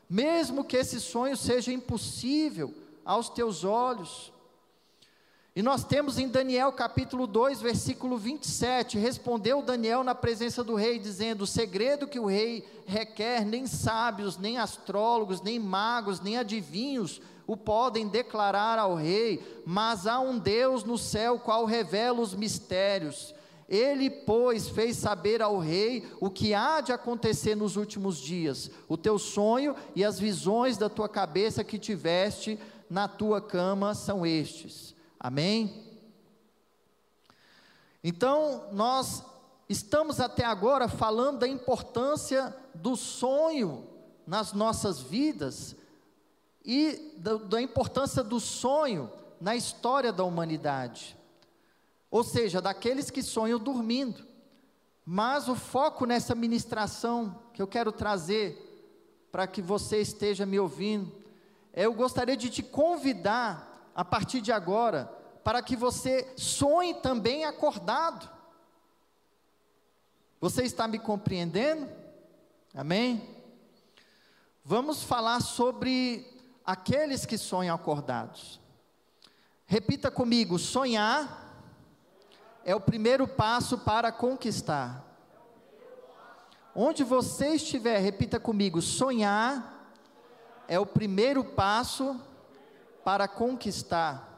Mesmo 0.10 0.64
que 0.64 0.78
esse 0.78 1.00
sonho 1.00 1.36
seja 1.36 1.72
impossível, 1.72 2.74
aos 3.06 3.30
teus 3.30 3.64
olhos. 3.64 4.34
E 5.56 5.62
nós 5.62 5.86
temos 5.86 6.20
em 6.20 6.28
Daniel 6.28 6.74
capítulo 6.74 7.26
2, 7.26 7.62
versículo 7.62 8.18
27, 8.18 8.98
respondeu 8.98 9.62
Daniel 9.62 10.04
na 10.04 10.14
presença 10.14 10.64
do 10.64 10.76
rei, 10.76 11.00
dizendo: 11.00 11.44
O 11.44 11.48
segredo 11.48 12.08
que 12.08 12.20
o 12.20 12.26
rei 12.26 12.68
requer, 12.86 13.46
nem 13.46 13.66
sábios, 13.66 14.38
nem 14.38 14.58
astrólogos, 14.58 15.42
nem 15.42 15.58
magos, 15.58 16.20
nem 16.20 16.38
adivinhos 16.38 17.22
o 17.48 17.56
podem 17.56 18.08
declarar 18.08 18.80
ao 18.80 18.96
rei, 18.96 19.62
mas 19.66 20.08
há 20.08 20.20
um 20.20 20.40
Deus 20.40 20.84
no 20.84 20.98
céu 20.98 21.38
qual 21.38 21.64
revela 21.64 22.20
os 22.20 22.34
mistérios. 22.34 23.35
Ele, 23.68 24.10
pois, 24.10 24.70
fez 24.70 24.96
saber 24.98 25.42
ao 25.42 25.58
rei 25.58 26.08
o 26.22 26.30
que 26.30 26.54
há 26.54 26.82
de 26.82 26.92
acontecer 26.92 27.56
nos 27.56 27.76
últimos 27.76 28.18
dias, 28.18 28.70
o 28.88 28.96
teu 28.96 29.18
sonho 29.18 29.76
e 29.96 30.04
as 30.04 30.20
visões 30.20 30.78
da 30.78 30.88
tua 30.88 31.10
cabeça 31.10 31.64
que 31.64 31.80
tiveste 31.80 32.60
na 32.90 33.08
tua 33.08 33.42
cama 33.42 33.96
são 33.96 34.26
estes. 34.26 34.94
Amém? 35.20 35.84
Então, 38.04 38.66
nós 38.72 39.24
estamos 39.68 40.20
até 40.20 40.46
agora 40.46 40.88
falando 40.88 41.40
da 41.40 41.48
importância 41.48 42.56
do 42.76 42.96
sonho 42.96 43.88
nas 44.28 44.54
nossas 44.54 45.00
vidas 45.00 45.76
e 46.64 47.14
da, 47.18 47.36
da 47.36 47.62
importância 47.62 48.24
do 48.24 48.40
sonho 48.40 49.12
na 49.42 49.56
história 49.56 50.14
da 50.14 50.24
humanidade. 50.24 51.15
Ou 52.10 52.24
seja, 52.24 52.62
daqueles 52.62 53.10
que 53.10 53.22
sonham 53.22 53.60
dormindo. 53.60 54.26
Mas 55.06 55.48
o 55.48 55.56
foco 55.56 56.06
nessa 56.06 56.34
ministração 56.34 57.44
que 57.54 57.62
eu 57.62 57.68
quero 57.68 57.92
trazer 57.92 58.62
para 59.32 59.46
que 59.46 59.62
você 59.62 60.00
esteja 60.02 60.46
me 60.46 60.60
ouvindo 60.60 61.26
eu 61.76 61.94
gostaria 61.94 62.38
de 62.38 62.50
te 62.50 62.64
convidar, 62.64 63.92
a 63.94 64.06
partir 64.06 64.40
de 64.40 64.50
agora, 64.50 65.06
para 65.44 65.62
que 65.62 65.76
você 65.76 66.34
sonhe 66.38 66.94
também 66.94 67.44
acordado. 67.44 68.30
Você 70.40 70.64
está 70.64 70.88
me 70.88 70.98
compreendendo? 70.98 71.90
Amém? 72.74 73.30
Vamos 74.64 75.04
falar 75.04 75.42
sobre 75.42 76.26
aqueles 76.66 77.26
que 77.26 77.38
sonham 77.38 77.76
acordados. 77.76 78.60
Repita 79.66 80.10
comigo: 80.10 80.58
sonhar 80.58 81.45
é 82.66 82.76
o 82.76 82.82
primeiro 82.82 83.28
passo 83.28 83.78
para 83.78 84.12
conquistar. 84.12 85.06
Onde 86.76 87.04
você 87.04 87.50
estiver, 87.56 88.00
repita 88.00 88.40
comigo: 88.40 88.82
sonhar 88.82 89.94
é 90.68 90.80
o 90.80 90.86
primeiro 90.86 91.44
passo 91.44 92.20
para 93.04 93.28
conquistar. 93.28 94.34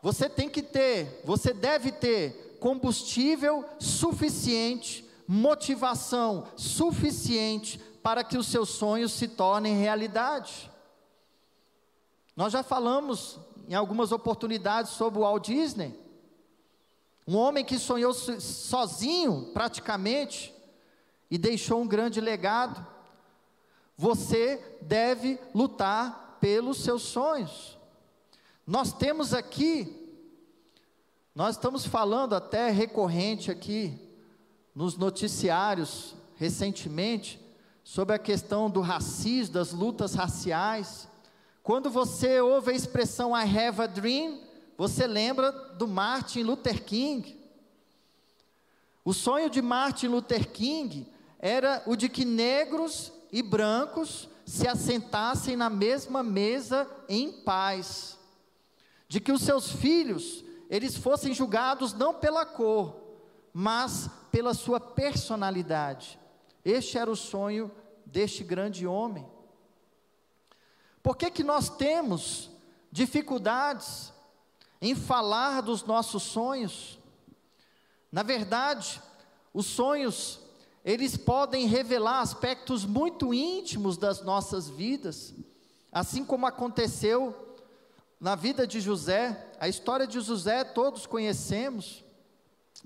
Você 0.00 0.28
tem 0.28 0.48
que 0.48 0.62
ter, 0.62 1.20
você 1.24 1.52
deve 1.52 1.90
ter 1.90 2.56
combustível 2.60 3.64
suficiente, 3.80 5.04
motivação 5.26 6.46
suficiente 6.56 7.78
para 8.00 8.22
que 8.22 8.38
os 8.38 8.46
seus 8.46 8.68
sonhos 8.68 9.12
se 9.12 9.26
tornem 9.26 9.76
realidade. 9.76 10.70
Nós 12.36 12.52
já 12.52 12.62
falamos 12.62 13.40
em 13.66 13.74
algumas 13.74 14.12
oportunidades 14.12 14.92
sobre 14.92 15.18
o 15.18 15.22
Walt 15.22 15.46
Disney, 15.46 16.05
um 17.26 17.36
homem 17.36 17.64
que 17.64 17.78
sonhou 17.78 18.14
sozinho, 18.14 19.50
praticamente, 19.52 20.54
e 21.30 21.36
deixou 21.36 21.80
um 21.80 21.88
grande 21.88 22.20
legado. 22.20 22.86
Você 23.96 24.78
deve 24.80 25.38
lutar 25.52 26.38
pelos 26.40 26.78
seus 26.78 27.02
sonhos. 27.02 27.76
Nós 28.64 28.92
temos 28.92 29.34
aqui, 29.34 30.14
nós 31.34 31.56
estamos 31.56 31.84
falando 31.84 32.34
até 32.34 32.70
recorrente 32.70 33.50
aqui 33.50 33.98
nos 34.74 34.96
noticiários 34.96 36.14
recentemente 36.36 37.40
sobre 37.82 38.14
a 38.14 38.18
questão 38.18 38.68
do 38.68 38.80
racismo, 38.80 39.54
das 39.54 39.72
lutas 39.72 40.14
raciais. 40.14 41.08
Quando 41.62 41.90
você 41.90 42.40
ouve 42.40 42.70
a 42.70 42.74
expressão 42.74 43.36
I 43.36 43.42
have 43.42 43.80
a 43.80 43.86
dream, 43.86 44.45
você 44.76 45.06
lembra 45.06 45.50
do 45.50 45.86
Martin 45.86 46.42
Luther 46.42 46.84
King. 46.84 47.40
O 49.04 49.14
sonho 49.14 49.48
de 49.48 49.62
Martin 49.62 50.08
Luther 50.08 50.50
King 50.50 51.06
era 51.38 51.82
o 51.86 51.96
de 51.96 52.08
que 52.08 52.24
negros 52.24 53.12
e 53.32 53.42
brancos 53.42 54.28
se 54.44 54.68
assentassem 54.68 55.56
na 55.56 55.70
mesma 55.70 56.22
mesa 56.22 56.88
em 57.08 57.32
paz, 57.32 58.18
de 59.08 59.20
que 59.20 59.32
os 59.32 59.42
seus 59.42 59.70
filhos 59.70 60.44
eles 60.68 60.96
fossem 60.96 61.32
julgados 61.32 61.92
não 61.92 62.14
pela 62.14 62.44
cor, 62.44 62.96
mas 63.52 64.10
pela 64.30 64.52
sua 64.52 64.78
personalidade. 64.80 66.18
Este 66.64 66.98
era 66.98 67.10
o 67.10 67.16
sonho 67.16 67.70
deste 68.04 68.42
grande 68.42 68.86
homem. 68.86 69.26
Por 71.02 71.16
que 71.16 71.30
que 71.30 71.44
nós 71.44 71.68
temos 71.68 72.50
dificuldades 72.90 74.12
em 74.80 74.94
falar 74.94 75.62
dos 75.62 75.84
nossos 75.84 76.22
sonhos? 76.22 76.98
Na 78.10 78.22
verdade, 78.22 79.00
os 79.52 79.66
sonhos 79.66 80.40
eles 80.86 81.16
podem 81.16 81.66
revelar 81.66 82.20
aspectos 82.20 82.84
muito 82.84 83.34
íntimos 83.34 83.98
das 83.98 84.22
nossas 84.22 84.68
vidas, 84.68 85.34
assim 85.90 86.24
como 86.24 86.46
aconteceu 86.46 87.34
na 88.20 88.36
vida 88.36 88.64
de 88.64 88.80
José. 88.80 89.52
A 89.58 89.68
história 89.68 90.06
de 90.06 90.20
José 90.20 90.62
todos 90.62 91.04
conhecemos. 91.04 92.04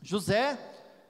José, 0.03 0.59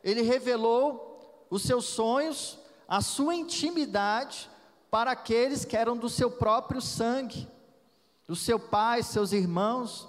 ele 0.02 0.22
revelou 0.22 1.46
os 1.48 1.62
seus 1.62 1.84
sonhos, 1.84 2.58
a 2.88 3.00
sua 3.00 3.36
intimidade 3.36 4.50
para 4.90 5.12
aqueles 5.12 5.64
que 5.64 5.76
eram 5.76 5.96
do 5.96 6.08
seu 6.08 6.28
próprio 6.28 6.80
sangue, 6.80 7.46
do 8.26 8.34
seu 8.34 8.58
pai, 8.58 9.04
seus 9.04 9.30
irmãos. 9.30 10.08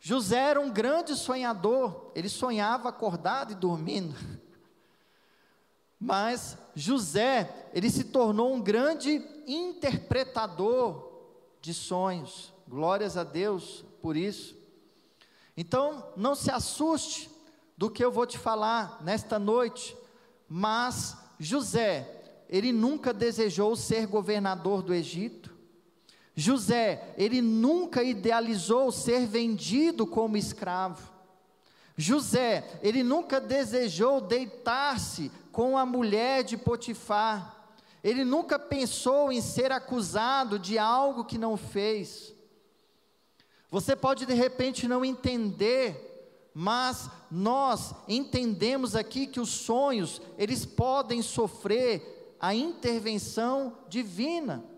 José 0.00 0.38
era 0.38 0.60
um 0.60 0.70
grande 0.70 1.16
sonhador, 1.16 2.12
ele 2.14 2.28
sonhava 2.28 2.88
acordado 2.88 3.52
e 3.52 3.56
dormindo. 3.56 4.14
Mas 5.98 6.56
José, 6.74 7.70
ele 7.74 7.90
se 7.90 8.04
tornou 8.04 8.54
um 8.54 8.60
grande 8.60 9.20
interpretador 9.46 11.10
de 11.60 11.74
sonhos. 11.74 12.52
Glórias 12.68 13.16
a 13.16 13.24
Deus 13.24 13.84
por 14.00 14.16
isso. 14.16 14.56
Então, 15.56 16.12
não 16.16 16.36
se 16.36 16.50
assuste 16.52 17.28
do 17.76 17.90
que 17.90 18.04
eu 18.04 18.12
vou 18.12 18.26
te 18.26 18.38
falar 18.38 19.02
nesta 19.02 19.38
noite, 19.38 19.96
mas 20.48 21.16
José, 21.38 22.44
ele 22.48 22.72
nunca 22.72 23.12
desejou 23.12 23.74
ser 23.74 24.06
governador 24.06 24.82
do 24.82 24.94
Egito. 24.94 25.57
José, 26.40 27.14
ele 27.18 27.42
nunca 27.42 28.00
idealizou 28.00 28.92
ser 28.92 29.26
vendido 29.26 30.06
como 30.06 30.36
escravo. 30.36 31.10
José, 31.96 32.78
ele 32.80 33.02
nunca 33.02 33.40
desejou 33.40 34.20
deitar-se 34.20 35.32
com 35.50 35.76
a 35.76 35.84
mulher 35.84 36.44
de 36.44 36.56
Potifar. 36.56 37.74
Ele 38.04 38.24
nunca 38.24 38.56
pensou 38.56 39.32
em 39.32 39.40
ser 39.40 39.72
acusado 39.72 40.60
de 40.60 40.78
algo 40.78 41.24
que 41.24 41.36
não 41.36 41.56
fez. 41.56 42.32
Você 43.68 43.96
pode 43.96 44.24
de 44.24 44.32
repente 44.32 44.86
não 44.86 45.04
entender, 45.04 46.50
mas 46.54 47.10
nós 47.28 47.92
entendemos 48.06 48.94
aqui 48.94 49.26
que 49.26 49.40
os 49.40 49.50
sonhos, 49.50 50.22
eles 50.38 50.64
podem 50.64 51.20
sofrer 51.20 52.36
a 52.38 52.54
intervenção 52.54 53.76
divina. 53.88 54.77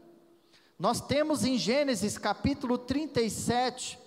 Nós 0.81 0.99
temos 0.99 1.45
em 1.45 1.59
Gênesis 1.59 2.17
capítulo 2.17 2.79
37, 2.79 3.99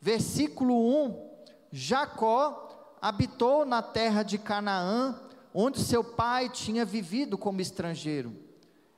versículo 0.00 0.74
1, 1.06 1.30
Jacó 1.70 2.96
habitou 3.00 3.64
na 3.64 3.80
terra 3.80 4.24
de 4.24 4.36
Canaã 4.36 5.16
onde 5.54 5.78
seu 5.78 6.02
pai 6.02 6.48
tinha 6.48 6.84
vivido 6.84 7.38
como 7.38 7.60
estrangeiro. 7.60 8.34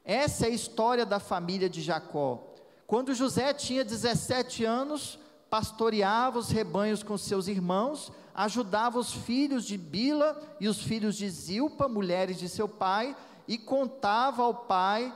Essa 0.02 0.46
é 0.46 0.48
a 0.48 0.54
história 0.54 1.04
da 1.04 1.20
família 1.20 1.68
de 1.68 1.82
Jacó. 1.82 2.54
Quando 2.87 3.14
José 3.14 3.52
tinha 3.52 3.85
17 3.85 4.64
anos, 4.64 5.18
pastoreava 5.50 6.38
os 6.38 6.48
rebanhos 6.48 7.02
com 7.02 7.18
seus 7.18 7.48
irmãos, 7.48 8.11
ajudava 8.35 8.98
os 8.98 9.12
filhos 9.12 9.66
de 9.66 9.76
Bila 9.76 10.40
e 10.58 10.66
os 10.66 10.80
filhos 10.80 11.16
de 11.16 11.28
Zilpa, 11.28 11.87
mulheres 11.87 12.38
de 12.38 12.48
seu 12.48 12.66
pai, 12.66 13.14
e 13.46 13.58
contava 13.58 14.42
ao 14.42 14.54
pai 14.54 15.14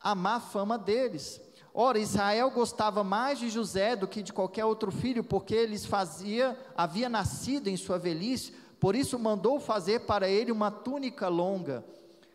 a 0.00 0.14
má 0.14 0.40
fama 0.40 0.78
deles. 0.78 1.40
Ora, 1.72 1.98
Israel 1.98 2.50
gostava 2.50 3.04
mais 3.04 3.38
de 3.38 3.48
José 3.48 3.94
do 3.94 4.08
que 4.08 4.22
de 4.22 4.32
qualquer 4.32 4.64
outro 4.64 4.90
filho, 4.90 5.22
porque 5.22 5.54
eles 5.54 5.86
fazia, 5.86 6.58
havia 6.76 7.08
nascido 7.08 7.68
em 7.68 7.76
sua 7.76 7.98
velhice, 7.98 8.52
por 8.80 8.96
isso 8.96 9.18
mandou 9.18 9.60
fazer 9.60 10.00
para 10.00 10.28
ele 10.28 10.50
uma 10.50 10.70
túnica 10.70 11.28
longa. 11.28 11.84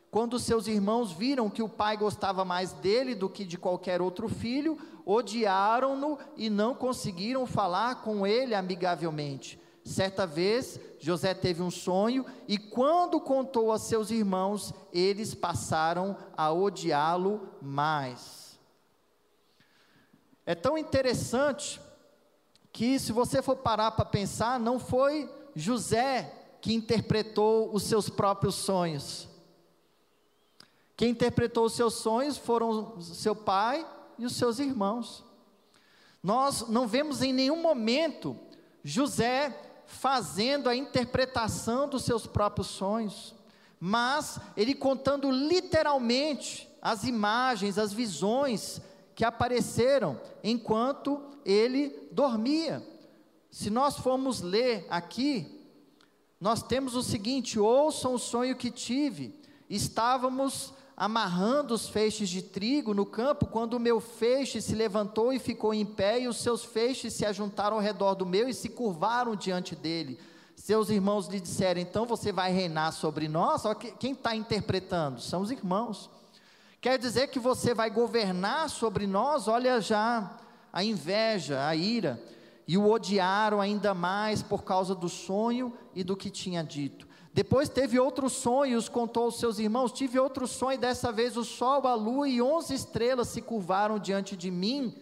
Quando 0.09 0.39
seus 0.39 0.67
irmãos 0.67 1.11
viram 1.11 1.49
que 1.49 1.61
o 1.61 1.67
pai 1.67 1.97
gostava 1.97 2.45
mais 2.45 2.71
dele 2.71 3.13
do 3.13 3.27
que 3.27 3.43
de 3.43 3.57
qualquer 3.57 4.01
outro 4.01 4.29
filho, 4.29 4.77
odiaram-no 5.05 6.17
e 6.37 6.49
não 6.49 6.73
conseguiram 6.73 7.45
falar 7.45 8.01
com 8.01 8.25
ele 8.25 8.55
amigavelmente. 8.55 9.59
Certa 9.85 10.25
vez, 10.25 10.79
José 10.99 11.35
teve 11.35 11.61
um 11.61 11.69
sonho 11.69 12.25
e, 12.47 12.57
quando 12.57 13.21
contou 13.21 13.71
a 13.71 13.77
seus 13.77 14.09
irmãos, 14.09 14.73
eles 14.91 15.35
passaram 15.35 16.17
a 16.35 16.51
odiá-lo 16.51 17.47
mais. 17.61 18.59
É 20.43 20.55
tão 20.55 20.75
interessante 20.75 21.79
que, 22.73 22.97
se 22.97 23.11
você 23.11 23.43
for 23.43 23.57
parar 23.57 23.91
para 23.91 24.05
pensar, 24.05 24.59
não 24.59 24.79
foi 24.79 25.31
José 25.55 26.33
que 26.59 26.73
interpretou 26.73 27.71
os 27.71 27.83
seus 27.83 28.09
próprios 28.09 28.55
sonhos. 28.55 29.29
Quem 30.97 31.11
interpretou 31.11 31.65
os 31.65 31.73
seus 31.73 31.93
sonhos 31.93 32.37
foram 32.37 32.99
seu 33.01 33.35
pai 33.35 33.87
e 34.17 34.25
os 34.25 34.35
seus 34.35 34.57
irmãos. 34.57 35.23
Nós 36.23 36.67
não 36.69 36.87
vemos 36.87 37.21
em 37.21 37.31
nenhum 37.31 37.61
momento 37.61 38.35
José 38.83 39.64
fazendo 39.87 40.69
a 40.69 40.75
interpretação 40.75 41.87
dos 41.87 42.03
seus 42.03 42.27
próprios 42.27 42.67
sonhos, 42.67 43.35
mas 43.79 44.39
ele 44.55 44.73
contando 44.73 45.29
literalmente 45.31 46.69
as 46.81 47.03
imagens, 47.03 47.77
as 47.77 47.91
visões 47.91 48.81
que 49.15 49.23
apareceram 49.23 50.19
enquanto 50.43 51.21
ele 51.43 52.07
dormia. 52.11 52.85
Se 53.49 53.69
nós 53.69 53.97
formos 53.97 54.41
ler 54.41 54.85
aqui, 54.89 55.63
nós 56.39 56.61
temos 56.61 56.95
o 56.95 57.01
seguinte: 57.01 57.57
ouçam 57.57 58.13
o 58.13 58.19
sonho 58.19 58.55
que 58.55 58.69
tive. 58.69 59.39
Estávamos 59.69 60.74
amarrando 60.97 61.73
os 61.73 61.89
feixes 61.89 62.29
de 62.29 62.41
trigo 62.41 62.93
no 62.93 63.05
campo, 63.05 63.45
quando 63.45 63.73
o 63.73 63.79
meu 63.79 63.99
feixe 63.99 64.61
se 64.61 64.73
levantou 64.73 65.33
e 65.33 65.39
ficou 65.39 65.73
em 65.73 65.85
pé, 65.85 66.21
e 66.21 66.27
os 66.27 66.37
seus 66.37 66.63
feixes 66.63 67.13
se 67.13 67.25
ajuntaram 67.25 67.77
ao 67.77 67.83
redor 67.83 68.15
do 68.15 68.25
meu 68.25 68.47
e 68.47 68.53
se 68.53 68.69
curvaram 68.69 69.35
diante 69.35 69.75
dele. 69.75 70.19
Seus 70.55 70.89
irmãos 70.89 71.27
lhe 71.27 71.39
disseram: 71.39 71.81
Então 71.81 72.05
você 72.05 72.31
vai 72.31 72.51
reinar 72.51 72.93
sobre 72.93 73.27
nós? 73.27 73.63
Quem 73.99 74.13
está 74.13 74.35
interpretando? 74.35 75.19
São 75.19 75.41
os 75.41 75.51
irmãos. 75.51 76.09
Quer 76.79 76.97
dizer 76.97 77.27
que 77.27 77.39
você 77.39 77.73
vai 77.73 77.89
governar 77.89 78.69
sobre 78.69 79.05
nós? 79.05 79.47
Olha 79.47 79.81
já 79.81 80.37
a 80.71 80.83
inveja, 80.83 81.65
a 81.67 81.75
ira 81.75 82.21
e 82.67 82.77
o 82.77 82.89
odiaram 82.89 83.61
ainda 83.61 83.93
mais 83.93 84.41
por 84.41 84.63
causa 84.63 84.95
do 84.95 85.07
sonho 85.07 85.73
e 85.93 86.03
do 86.03 86.15
que 86.15 86.29
tinha 86.29 86.63
dito. 86.63 87.07
Depois 87.35 87.67
teve 87.67 87.99
outros 87.99 88.31
sonhos, 88.31 88.87
contou 88.87 89.25
aos 89.25 89.37
seus 89.37 89.59
irmãos: 89.59 89.91
Tive 89.91 90.17
outro 90.17 90.47
sonho, 90.47 90.79
dessa 90.79 91.11
vez 91.11 91.35
o 91.35 91.43
sol, 91.43 91.85
a 91.85 91.93
lua 91.93 92.29
e 92.29 92.41
onze 92.41 92.73
estrelas 92.73 93.27
se 93.27 93.41
curvaram 93.41 93.99
diante 93.99 94.37
de 94.37 94.49
mim. 94.49 94.95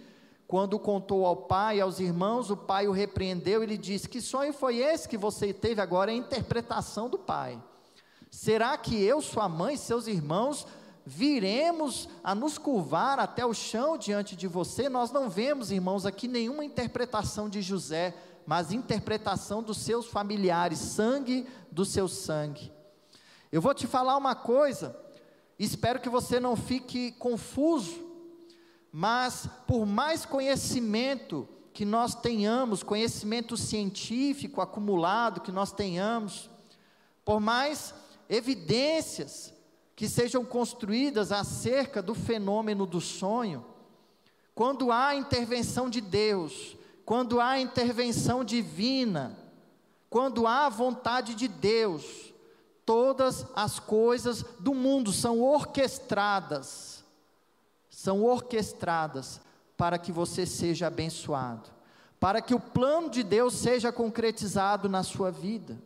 Quando 0.47 0.79
contou 0.79 1.27
ao 1.27 1.35
pai 1.35 1.77
e 1.77 1.81
aos 1.81 1.99
irmãos, 1.99 2.49
o 2.49 2.57
pai 2.57 2.87
o 2.87 2.91
repreendeu 2.91 3.61
e 3.61 3.67
lhe 3.67 3.77
disse: 3.77 4.09
Que 4.09 4.19
sonho 4.19 4.51
foi 4.51 4.77
esse 4.77 5.07
que 5.07 5.15
você 5.15 5.53
teve 5.53 5.79
agora? 5.79 6.09
É 6.09 6.15
a 6.15 6.17
interpretação 6.17 7.07
do 7.07 7.19
pai. 7.19 7.61
Será 8.31 8.75
que 8.79 8.99
eu, 8.99 9.21
sua 9.21 9.47
mãe, 9.47 9.77
seus 9.77 10.07
irmãos, 10.07 10.65
viremos 11.05 12.09
a 12.23 12.33
nos 12.33 12.57
curvar 12.57 13.19
até 13.19 13.45
o 13.45 13.53
chão 13.53 13.95
diante 13.95 14.35
de 14.35 14.47
você, 14.47 14.89
nós 14.89 15.11
não 15.11 15.29
vemos, 15.29 15.71
irmãos, 15.71 16.03
aqui 16.03 16.27
nenhuma 16.27 16.65
interpretação 16.65 17.47
de 17.47 17.61
José, 17.61 18.15
mas 18.45 18.71
interpretação 18.71 19.63
dos 19.63 19.77
seus 19.77 20.07
familiares, 20.07 20.79
sangue 20.79 21.47
do 21.71 21.85
seu 21.85 22.07
sangue. 22.07 22.71
Eu 23.51 23.61
vou 23.61 23.73
te 23.73 23.87
falar 23.87 24.17
uma 24.17 24.35
coisa, 24.35 24.95
espero 25.57 25.99
que 25.99 26.09
você 26.09 26.39
não 26.39 26.55
fique 26.55 27.11
confuso, 27.13 28.03
mas 28.91 29.47
por 29.67 29.85
mais 29.85 30.25
conhecimento 30.25 31.47
que 31.73 31.85
nós 31.85 32.13
tenhamos, 32.13 32.83
conhecimento 32.83 33.57
científico 33.57 34.61
acumulado 34.61 35.41
que 35.41 35.51
nós 35.51 35.71
tenhamos, 35.71 36.49
por 37.25 37.39
mais 37.39 37.93
evidências 38.29 39.53
que 39.95 40.07
sejam 40.07 40.43
construídas 40.45 41.31
acerca 41.31 42.01
do 42.01 42.13
fenômeno 42.13 42.85
do 42.85 43.01
sonho, 43.01 43.65
quando 44.55 44.91
há 44.91 45.15
intervenção 45.15 45.89
de 45.89 45.99
Deus, 46.01 46.75
quando 47.05 47.39
há 47.39 47.59
intervenção 47.59 48.43
divina, 48.43 49.37
quando 50.09 50.47
há 50.47 50.69
vontade 50.69 51.35
de 51.35 51.47
Deus, 51.47 52.33
todas 52.85 53.45
as 53.55 53.79
coisas 53.79 54.43
do 54.59 54.73
mundo 54.73 55.11
são 55.11 55.41
orquestradas, 55.41 57.03
são 57.89 58.23
orquestradas 58.23 59.41
para 59.75 59.97
que 59.97 60.11
você 60.11 60.45
seja 60.45 60.87
abençoado, 60.87 61.69
para 62.19 62.41
que 62.41 62.53
o 62.53 62.59
plano 62.59 63.09
de 63.09 63.23
Deus 63.23 63.55
seja 63.55 63.91
concretizado 63.91 64.87
na 64.87 65.03
sua 65.03 65.31
vida. 65.31 65.77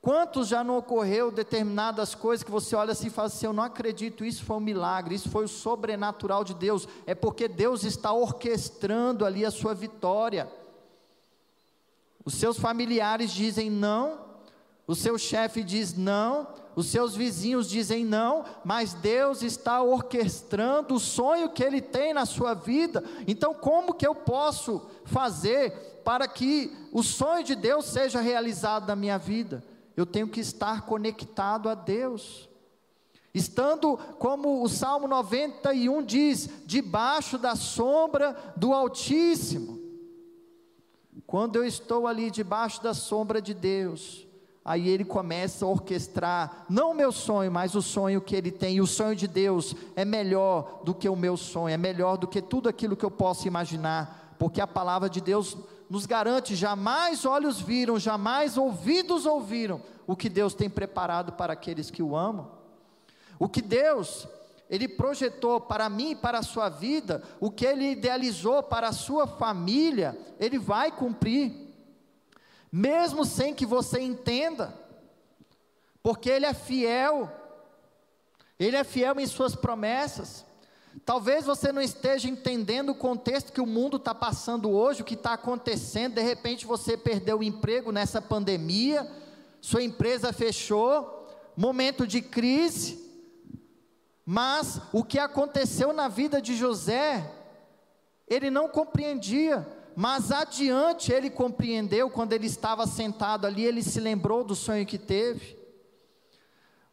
Quantos 0.00 0.46
já 0.46 0.62
não 0.62 0.78
ocorreu 0.78 1.30
determinadas 1.30 2.14
coisas 2.14 2.44
que 2.44 2.50
você 2.50 2.76
olha 2.76 2.92
assim 2.92 3.08
e 3.08 3.10
fala 3.10 3.26
assim: 3.26 3.46
Eu 3.46 3.52
não 3.52 3.64
acredito, 3.64 4.24
isso 4.24 4.44
foi 4.44 4.56
um 4.56 4.60
milagre, 4.60 5.14
isso 5.14 5.28
foi 5.28 5.44
o 5.44 5.48
sobrenatural 5.48 6.44
de 6.44 6.54
Deus. 6.54 6.86
É 7.04 7.14
porque 7.14 7.48
Deus 7.48 7.82
está 7.82 8.12
orquestrando 8.12 9.24
ali 9.24 9.44
a 9.44 9.50
sua 9.50 9.74
vitória. 9.74 10.48
Os 12.24 12.34
seus 12.34 12.58
familiares 12.58 13.32
dizem 13.32 13.70
não, 13.70 14.20
o 14.86 14.94
seu 14.94 15.18
chefe 15.18 15.64
diz 15.64 15.96
não, 15.96 16.46
os 16.76 16.86
seus 16.86 17.16
vizinhos 17.16 17.68
dizem 17.68 18.04
não, 18.04 18.44
mas 18.64 18.94
Deus 18.94 19.42
está 19.42 19.82
orquestrando 19.82 20.94
o 20.94 21.00
sonho 21.00 21.50
que 21.50 21.64
Ele 21.64 21.80
tem 21.80 22.14
na 22.14 22.24
sua 22.24 22.54
vida. 22.54 23.02
Então, 23.26 23.52
como 23.52 23.94
que 23.94 24.06
eu 24.06 24.14
posso 24.14 24.80
fazer 25.04 26.00
para 26.04 26.28
que 26.28 26.72
o 26.92 27.02
sonho 27.02 27.42
de 27.42 27.56
Deus 27.56 27.86
seja 27.86 28.20
realizado 28.20 28.86
na 28.86 28.94
minha 28.94 29.18
vida? 29.18 29.64
Eu 29.98 30.06
tenho 30.06 30.28
que 30.28 30.38
estar 30.38 30.82
conectado 30.82 31.68
a 31.68 31.74
Deus. 31.74 32.48
Estando, 33.34 33.96
como 34.16 34.62
o 34.62 34.68
Salmo 34.68 35.08
91 35.08 36.04
diz, 36.04 36.48
debaixo 36.64 37.36
da 37.36 37.56
sombra 37.56 38.36
do 38.56 38.72
Altíssimo. 38.72 39.80
Quando 41.26 41.56
eu 41.56 41.64
estou 41.64 42.06
ali 42.06 42.30
debaixo 42.30 42.80
da 42.80 42.94
sombra 42.94 43.42
de 43.42 43.52
Deus, 43.52 44.24
aí 44.64 44.88
ele 44.88 45.04
começa 45.04 45.64
a 45.64 45.68
orquestrar, 45.68 46.64
não 46.70 46.92
o 46.92 46.94
meu 46.94 47.10
sonho, 47.10 47.50
mas 47.50 47.74
o 47.74 47.82
sonho 47.82 48.20
que 48.20 48.36
ele 48.36 48.52
tem. 48.52 48.76
E 48.76 48.80
o 48.80 48.86
sonho 48.86 49.16
de 49.16 49.26
Deus 49.26 49.74
é 49.96 50.04
melhor 50.04 50.80
do 50.84 50.94
que 50.94 51.08
o 51.08 51.16
meu 51.16 51.36
sonho, 51.36 51.74
é 51.74 51.76
melhor 51.76 52.16
do 52.16 52.28
que 52.28 52.40
tudo 52.40 52.68
aquilo 52.68 52.96
que 52.96 53.04
eu 53.04 53.10
posso 53.10 53.48
imaginar, 53.48 54.36
porque 54.38 54.60
a 54.60 54.66
palavra 54.66 55.10
de 55.10 55.20
Deus 55.20 55.56
nos 55.88 56.06
garante: 56.06 56.54
jamais 56.54 57.24
olhos 57.24 57.60
viram, 57.60 57.98
jamais 57.98 58.56
ouvidos 58.56 59.26
ouviram 59.26 59.82
o 60.06 60.16
que 60.16 60.28
Deus 60.28 60.54
tem 60.54 60.68
preparado 60.70 61.32
para 61.32 61.52
aqueles 61.52 61.90
que 61.90 62.02
o 62.02 62.16
amam. 62.16 62.50
O 63.38 63.48
que 63.48 63.62
Deus, 63.62 64.26
Ele 64.68 64.88
projetou 64.88 65.60
para 65.60 65.88
mim 65.88 66.12
e 66.12 66.16
para 66.16 66.38
a 66.38 66.42
sua 66.42 66.68
vida, 66.68 67.22
o 67.38 67.50
que 67.50 67.66
Ele 67.66 67.92
idealizou 67.92 68.62
para 68.62 68.88
a 68.88 68.92
sua 68.92 69.26
família, 69.26 70.18
Ele 70.40 70.58
vai 70.58 70.90
cumprir, 70.90 71.52
mesmo 72.72 73.24
sem 73.24 73.54
que 73.54 73.64
você 73.64 74.00
entenda, 74.00 74.74
porque 76.02 76.28
Ele 76.28 76.46
é 76.46 76.54
fiel, 76.54 77.30
Ele 78.58 78.76
é 78.76 78.84
fiel 78.84 79.20
em 79.20 79.26
Suas 79.26 79.54
promessas. 79.54 80.47
Talvez 81.04 81.46
você 81.46 81.72
não 81.72 81.80
esteja 81.80 82.28
entendendo 82.28 82.90
o 82.90 82.94
contexto 82.94 83.52
que 83.52 83.60
o 83.60 83.66
mundo 83.66 83.96
está 83.96 84.14
passando 84.14 84.70
hoje, 84.70 85.02
o 85.02 85.04
que 85.04 85.14
está 85.14 85.32
acontecendo. 85.32 86.14
De 86.14 86.22
repente 86.22 86.66
você 86.66 86.96
perdeu 86.96 87.38
o 87.38 87.42
emprego 87.42 87.90
nessa 87.90 88.20
pandemia, 88.20 89.10
sua 89.60 89.82
empresa 89.82 90.32
fechou, 90.32 91.26
momento 91.56 92.06
de 92.06 92.20
crise. 92.20 93.08
Mas 94.24 94.80
o 94.92 95.02
que 95.02 95.18
aconteceu 95.18 95.92
na 95.92 96.08
vida 96.08 96.42
de 96.42 96.54
José, 96.54 97.32
ele 98.26 98.50
não 98.50 98.68
compreendia, 98.68 99.66
mas 99.96 100.30
adiante 100.30 101.10
ele 101.10 101.30
compreendeu 101.30 102.10
quando 102.10 102.34
ele 102.34 102.46
estava 102.46 102.86
sentado 102.86 103.46
ali, 103.46 103.64
ele 103.64 103.82
se 103.82 103.98
lembrou 103.98 104.44
do 104.44 104.54
sonho 104.54 104.84
que 104.84 104.98
teve. 104.98 105.56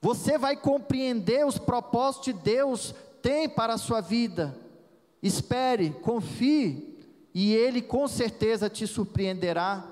Você 0.01 0.37
vai 0.37 0.55
compreender 0.55 1.45
os 1.45 1.57
propósitos 1.57 2.25
de 2.25 2.33
Deus 2.33 2.95
tem 3.25 3.49
para 3.49 3.73
a 3.73 3.77
sua 3.79 4.01
vida. 4.01 4.55
Espere, 5.19 5.89
confie, 6.03 6.95
e 7.33 7.55
Ele 7.55 7.81
com 7.81 8.07
certeza 8.07 8.69
te 8.69 8.85
surpreenderá. 8.85 9.83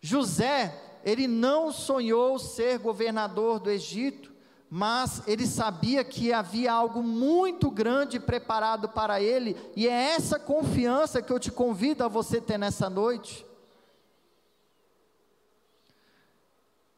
José, 0.00 0.80
ele 1.04 1.26
não 1.26 1.72
sonhou 1.72 2.38
ser 2.38 2.78
governador 2.78 3.58
do 3.58 3.68
Egito, 3.68 4.32
mas 4.70 5.26
ele 5.26 5.44
sabia 5.44 6.04
que 6.04 6.32
havia 6.32 6.72
algo 6.72 7.02
muito 7.02 7.68
grande 7.68 8.20
preparado 8.20 8.88
para 8.88 9.20
ele, 9.20 9.56
e 9.74 9.88
é 9.88 10.14
essa 10.14 10.38
confiança 10.38 11.20
que 11.20 11.32
eu 11.32 11.40
te 11.40 11.50
convido 11.50 12.04
a 12.04 12.08
você 12.08 12.40
ter 12.40 12.56
nessa 12.56 12.88
noite. 12.88 13.44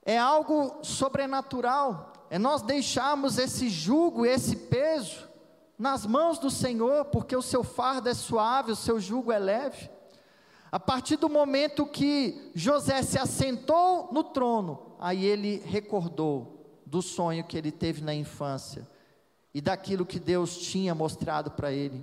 É 0.05 0.18
algo 0.18 0.81
sobrenatural, 0.83 2.12
é 2.33 2.38
nós 2.38 2.62
deixarmos 2.62 3.37
esse 3.37 3.68
jugo, 3.68 4.25
esse 4.25 4.57
peso, 4.57 5.29
nas 5.79 6.07
mãos 6.07 6.38
do 6.38 6.51
Senhor, 6.51 7.05
porque 7.05 7.37
o 7.37 7.42
seu 7.42 7.62
fardo 7.62 8.09
é 8.09 8.14
suave, 8.14 8.73
o 8.73 8.77
seu 8.77 8.99
jugo 8.99 9.31
é 9.31 9.38
leve. 9.38 9.90
A 10.71 10.81
partir 10.81 11.16
do 11.16 11.29
momento 11.29 11.85
que 11.85 12.51
José 12.55 13.03
se 13.03 13.18
assentou 13.18 14.09
no 14.12 14.25
trono, 14.25 14.97
aí 14.99 15.27
ele 15.27 15.62
recordou 15.66 16.81
do 16.87 17.03
sonho 17.03 17.45
que 17.45 17.59
ele 17.59 17.71
teve 17.71 18.01
na 18.01 18.14
infância 18.14 18.88
e 19.53 19.61
daquilo 19.61 20.07
que 20.07 20.18
Deus 20.18 20.57
tinha 20.57 20.95
mostrado 20.95 21.51
para 21.51 21.71
ele. 21.71 22.03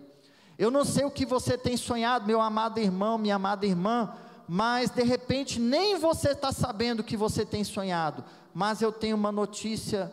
Eu 0.60 0.70
não 0.70 0.86
sei 0.86 1.06
o 1.06 1.12
que 1.12 1.26
você 1.26 1.58
tem 1.58 1.76
sonhado, 1.76 2.28
meu 2.28 2.40
amado 2.40 2.80
irmão, 2.80 3.18
minha 3.18 3.38
amada 3.38 3.66
irmã, 3.66 4.14
mas 4.52 4.90
de 4.90 5.04
repente 5.04 5.60
nem 5.60 6.00
você 6.00 6.30
está 6.32 6.52
sabendo 6.52 7.04
que 7.04 7.16
você 7.16 7.46
tem 7.46 7.64
sonhado, 7.64 8.26
mas 8.52 8.82
eu 8.82 8.92
tenho 8.92 9.16
uma 9.16 9.32
notícia 9.32 10.12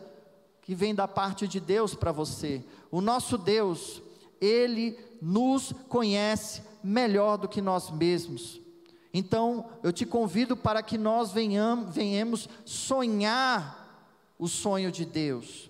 que 0.61 0.75
vem 0.75 0.93
da 0.93 1.07
parte 1.07 1.47
de 1.47 1.59
Deus 1.59 1.95
para 1.95 2.11
você. 2.11 2.63
O 2.91 3.01
nosso 3.01 3.35
Deus, 3.35 3.99
Ele 4.39 4.95
nos 5.19 5.73
conhece 5.89 6.61
melhor 6.83 7.37
do 7.37 7.47
que 7.47 7.59
nós 7.59 7.89
mesmos. 7.89 8.61
Então, 9.11 9.71
eu 9.81 9.91
te 9.91 10.05
convido 10.05 10.55
para 10.55 10.83
que 10.83 10.99
nós 10.99 11.31
venhamos, 11.31 11.95
venhamos 11.95 12.47
sonhar 12.63 14.13
o 14.37 14.47
sonho 14.47 14.91
de 14.91 15.03
Deus. 15.03 15.67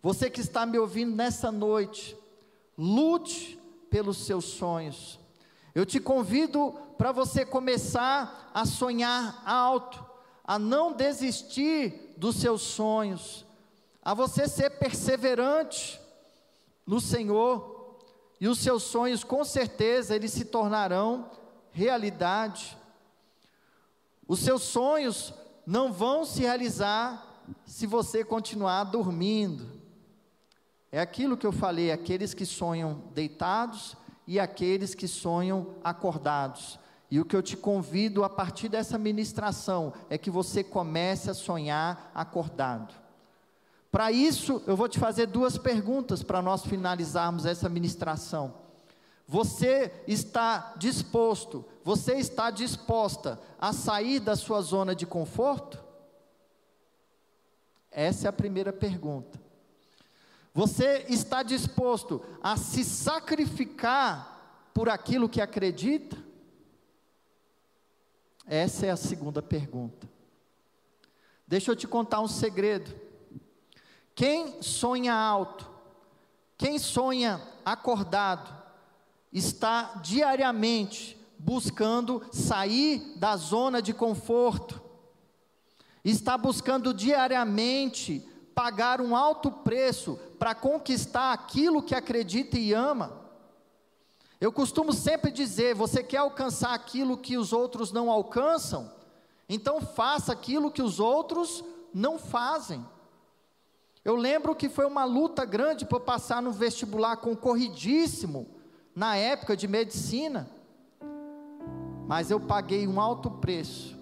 Você 0.00 0.30
que 0.30 0.40
está 0.40 0.64
me 0.64 0.78
ouvindo 0.78 1.16
nessa 1.16 1.50
noite, 1.50 2.16
lute 2.78 3.58
pelos 3.90 4.18
seus 4.18 4.44
sonhos. 4.44 5.18
Eu 5.78 5.86
te 5.86 6.00
convido 6.00 6.72
para 6.98 7.12
você 7.12 7.46
começar 7.46 8.50
a 8.52 8.66
sonhar 8.66 9.40
alto, 9.46 10.04
a 10.42 10.58
não 10.58 10.92
desistir 10.92 12.16
dos 12.16 12.34
seus 12.34 12.62
sonhos, 12.62 13.46
a 14.02 14.12
você 14.12 14.48
ser 14.48 14.70
perseverante 14.70 16.00
no 16.84 17.00
Senhor, 17.00 17.96
e 18.40 18.48
os 18.48 18.58
seus 18.58 18.82
sonhos 18.82 19.22
com 19.22 19.44
certeza 19.44 20.16
eles 20.16 20.32
se 20.32 20.46
tornarão 20.46 21.30
realidade. 21.70 22.76
Os 24.26 24.40
seus 24.40 24.64
sonhos 24.64 25.32
não 25.64 25.92
vão 25.92 26.24
se 26.24 26.40
realizar 26.40 27.24
se 27.64 27.86
você 27.86 28.24
continuar 28.24 28.82
dormindo. 28.82 29.70
É 30.90 31.00
aquilo 31.00 31.36
que 31.36 31.46
eu 31.46 31.52
falei, 31.52 31.92
aqueles 31.92 32.34
que 32.34 32.44
sonham 32.44 33.00
deitados 33.14 33.96
e 34.28 34.38
aqueles 34.38 34.94
que 34.94 35.08
sonham 35.08 35.68
acordados. 35.82 36.78
E 37.10 37.18
o 37.18 37.24
que 37.24 37.34
eu 37.34 37.42
te 37.42 37.56
convido 37.56 38.22
a 38.22 38.28
partir 38.28 38.68
dessa 38.68 38.98
ministração 38.98 39.94
é 40.10 40.18
que 40.18 40.30
você 40.30 40.62
comece 40.62 41.30
a 41.30 41.34
sonhar 41.34 42.12
acordado. 42.14 42.94
Para 43.90 44.12
isso, 44.12 44.62
eu 44.66 44.76
vou 44.76 44.86
te 44.86 44.98
fazer 44.98 45.24
duas 45.24 45.56
perguntas 45.56 46.22
para 46.22 46.42
nós 46.42 46.62
finalizarmos 46.62 47.46
essa 47.46 47.70
ministração. 47.70 48.52
Você 49.26 49.90
está 50.06 50.74
disposto, 50.76 51.64
você 51.82 52.16
está 52.16 52.50
disposta 52.50 53.40
a 53.58 53.72
sair 53.72 54.20
da 54.20 54.36
sua 54.36 54.60
zona 54.60 54.94
de 54.94 55.06
conforto? 55.06 55.82
Essa 57.90 58.26
é 58.26 58.28
a 58.28 58.32
primeira 58.32 58.74
pergunta. 58.74 59.47
Você 60.58 61.06
está 61.08 61.44
disposto 61.44 62.20
a 62.42 62.56
se 62.56 62.82
sacrificar 62.82 64.68
por 64.74 64.88
aquilo 64.88 65.28
que 65.28 65.40
acredita? 65.40 66.18
Essa 68.44 68.86
é 68.86 68.90
a 68.90 68.96
segunda 68.96 69.40
pergunta. 69.40 70.10
Deixa 71.46 71.70
eu 71.70 71.76
te 71.76 71.86
contar 71.86 72.18
um 72.20 72.26
segredo. 72.26 72.92
Quem 74.16 74.60
sonha 74.60 75.14
alto, 75.14 75.70
quem 76.56 76.76
sonha 76.76 77.40
acordado, 77.64 78.52
está 79.32 80.00
diariamente 80.02 81.16
buscando 81.38 82.20
sair 82.32 83.16
da 83.16 83.36
zona 83.36 83.80
de 83.80 83.94
conforto, 83.94 84.82
está 86.04 86.36
buscando 86.36 86.92
diariamente 86.92 88.28
pagar 88.58 89.00
um 89.00 89.14
alto 89.14 89.52
preço 89.52 90.18
para 90.36 90.52
conquistar 90.52 91.32
aquilo 91.32 91.80
que 91.80 91.94
acredita 91.94 92.58
e 92.58 92.72
ama. 92.72 93.12
Eu 94.40 94.50
costumo 94.50 94.92
sempre 94.92 95.30
dizer: 95.30 95.76
você 95.76 96.02
quer 96.02 96.16
alcançar 96.16 96.74
aquilo 96.74 97.16
que 97.16 97.38
os 97.38 97.52
outros 97.52 97.92
não 97.92 98.10
alcançam? 98.10 98.90
Então 99.48 99.80
faça 99.80 100.32
aquilo 100.32 100.72
que 100.72 100.82
os 100.82 100.98
outros 100.98 101.64
não 101.94 102.18
fazem. 102.18 102.84
Eu 104.04 104.16
lembro 104.16 104.56
que 104.56 104.68
foi 104.68 104.86
uma 104.86 105.04
luta 105.04 105.44
grande 105.44 105.84
para 105.84 106.00
passar 106.00 106.42
no 106.42 106.50
vestibular 106.50 107.18
concorridíssimo, 107.18 108.48
na 108.92 109.14
época 109.14 109.56
de 109.56 109.68
medicina. 109.68 110.50
Mas 112.08 112.28
eu 112.28 112.40
paguei 112.40 112.88
um 112.88 113.00
alto 113.00 113.30
preço, 113.30 113.96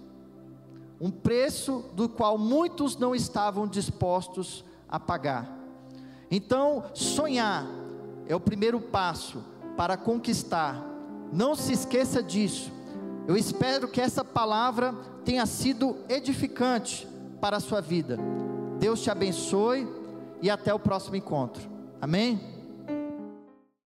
um 0.99 1.11
preço 1.11 1.85
do 1.93 2.09
qual 2.09 2.37
muitos 2.37 2.97
não 2.97 3.13
estavam 3.13 3.67
dispostos 3.67 4.63
a 4.89 4.99
pagar. 4.99 5.57
Então, 6.29 6.85
sonhar 6.93 7.65
é 8.27 8.35
o 8.35 8.39
primeiro 8.39 8.79
passo 8.79 9.43
para 9.75 9.95
conquistar. 9.95 10.83
Não 11.31 11.55
se 11.55 11.73
esqueça 11.73 12.21
disso. 12.21 12.71
Eu 13.27 13.35
espero 13.35 13.87
que 13.87 14.01
essa 14.01 14.23
palavra 14.23 14.93
tenha 15.23 15.45
sido 15.45 15.97
edificante 16.09 17.07
para 17.39 17.57
a 17.57 17.61
sua 17.61 17.81
vida. 17.81 18.17
Deus 18.79 19.01
te 19.01 19.11
abençoe 19.11 19.87
e 20.41 20.49
até 20.49 20.73
o 20.73 20.79
próximo 20.79 21.15
encontro. 21.15 21.69
Amém? 22.01 22.56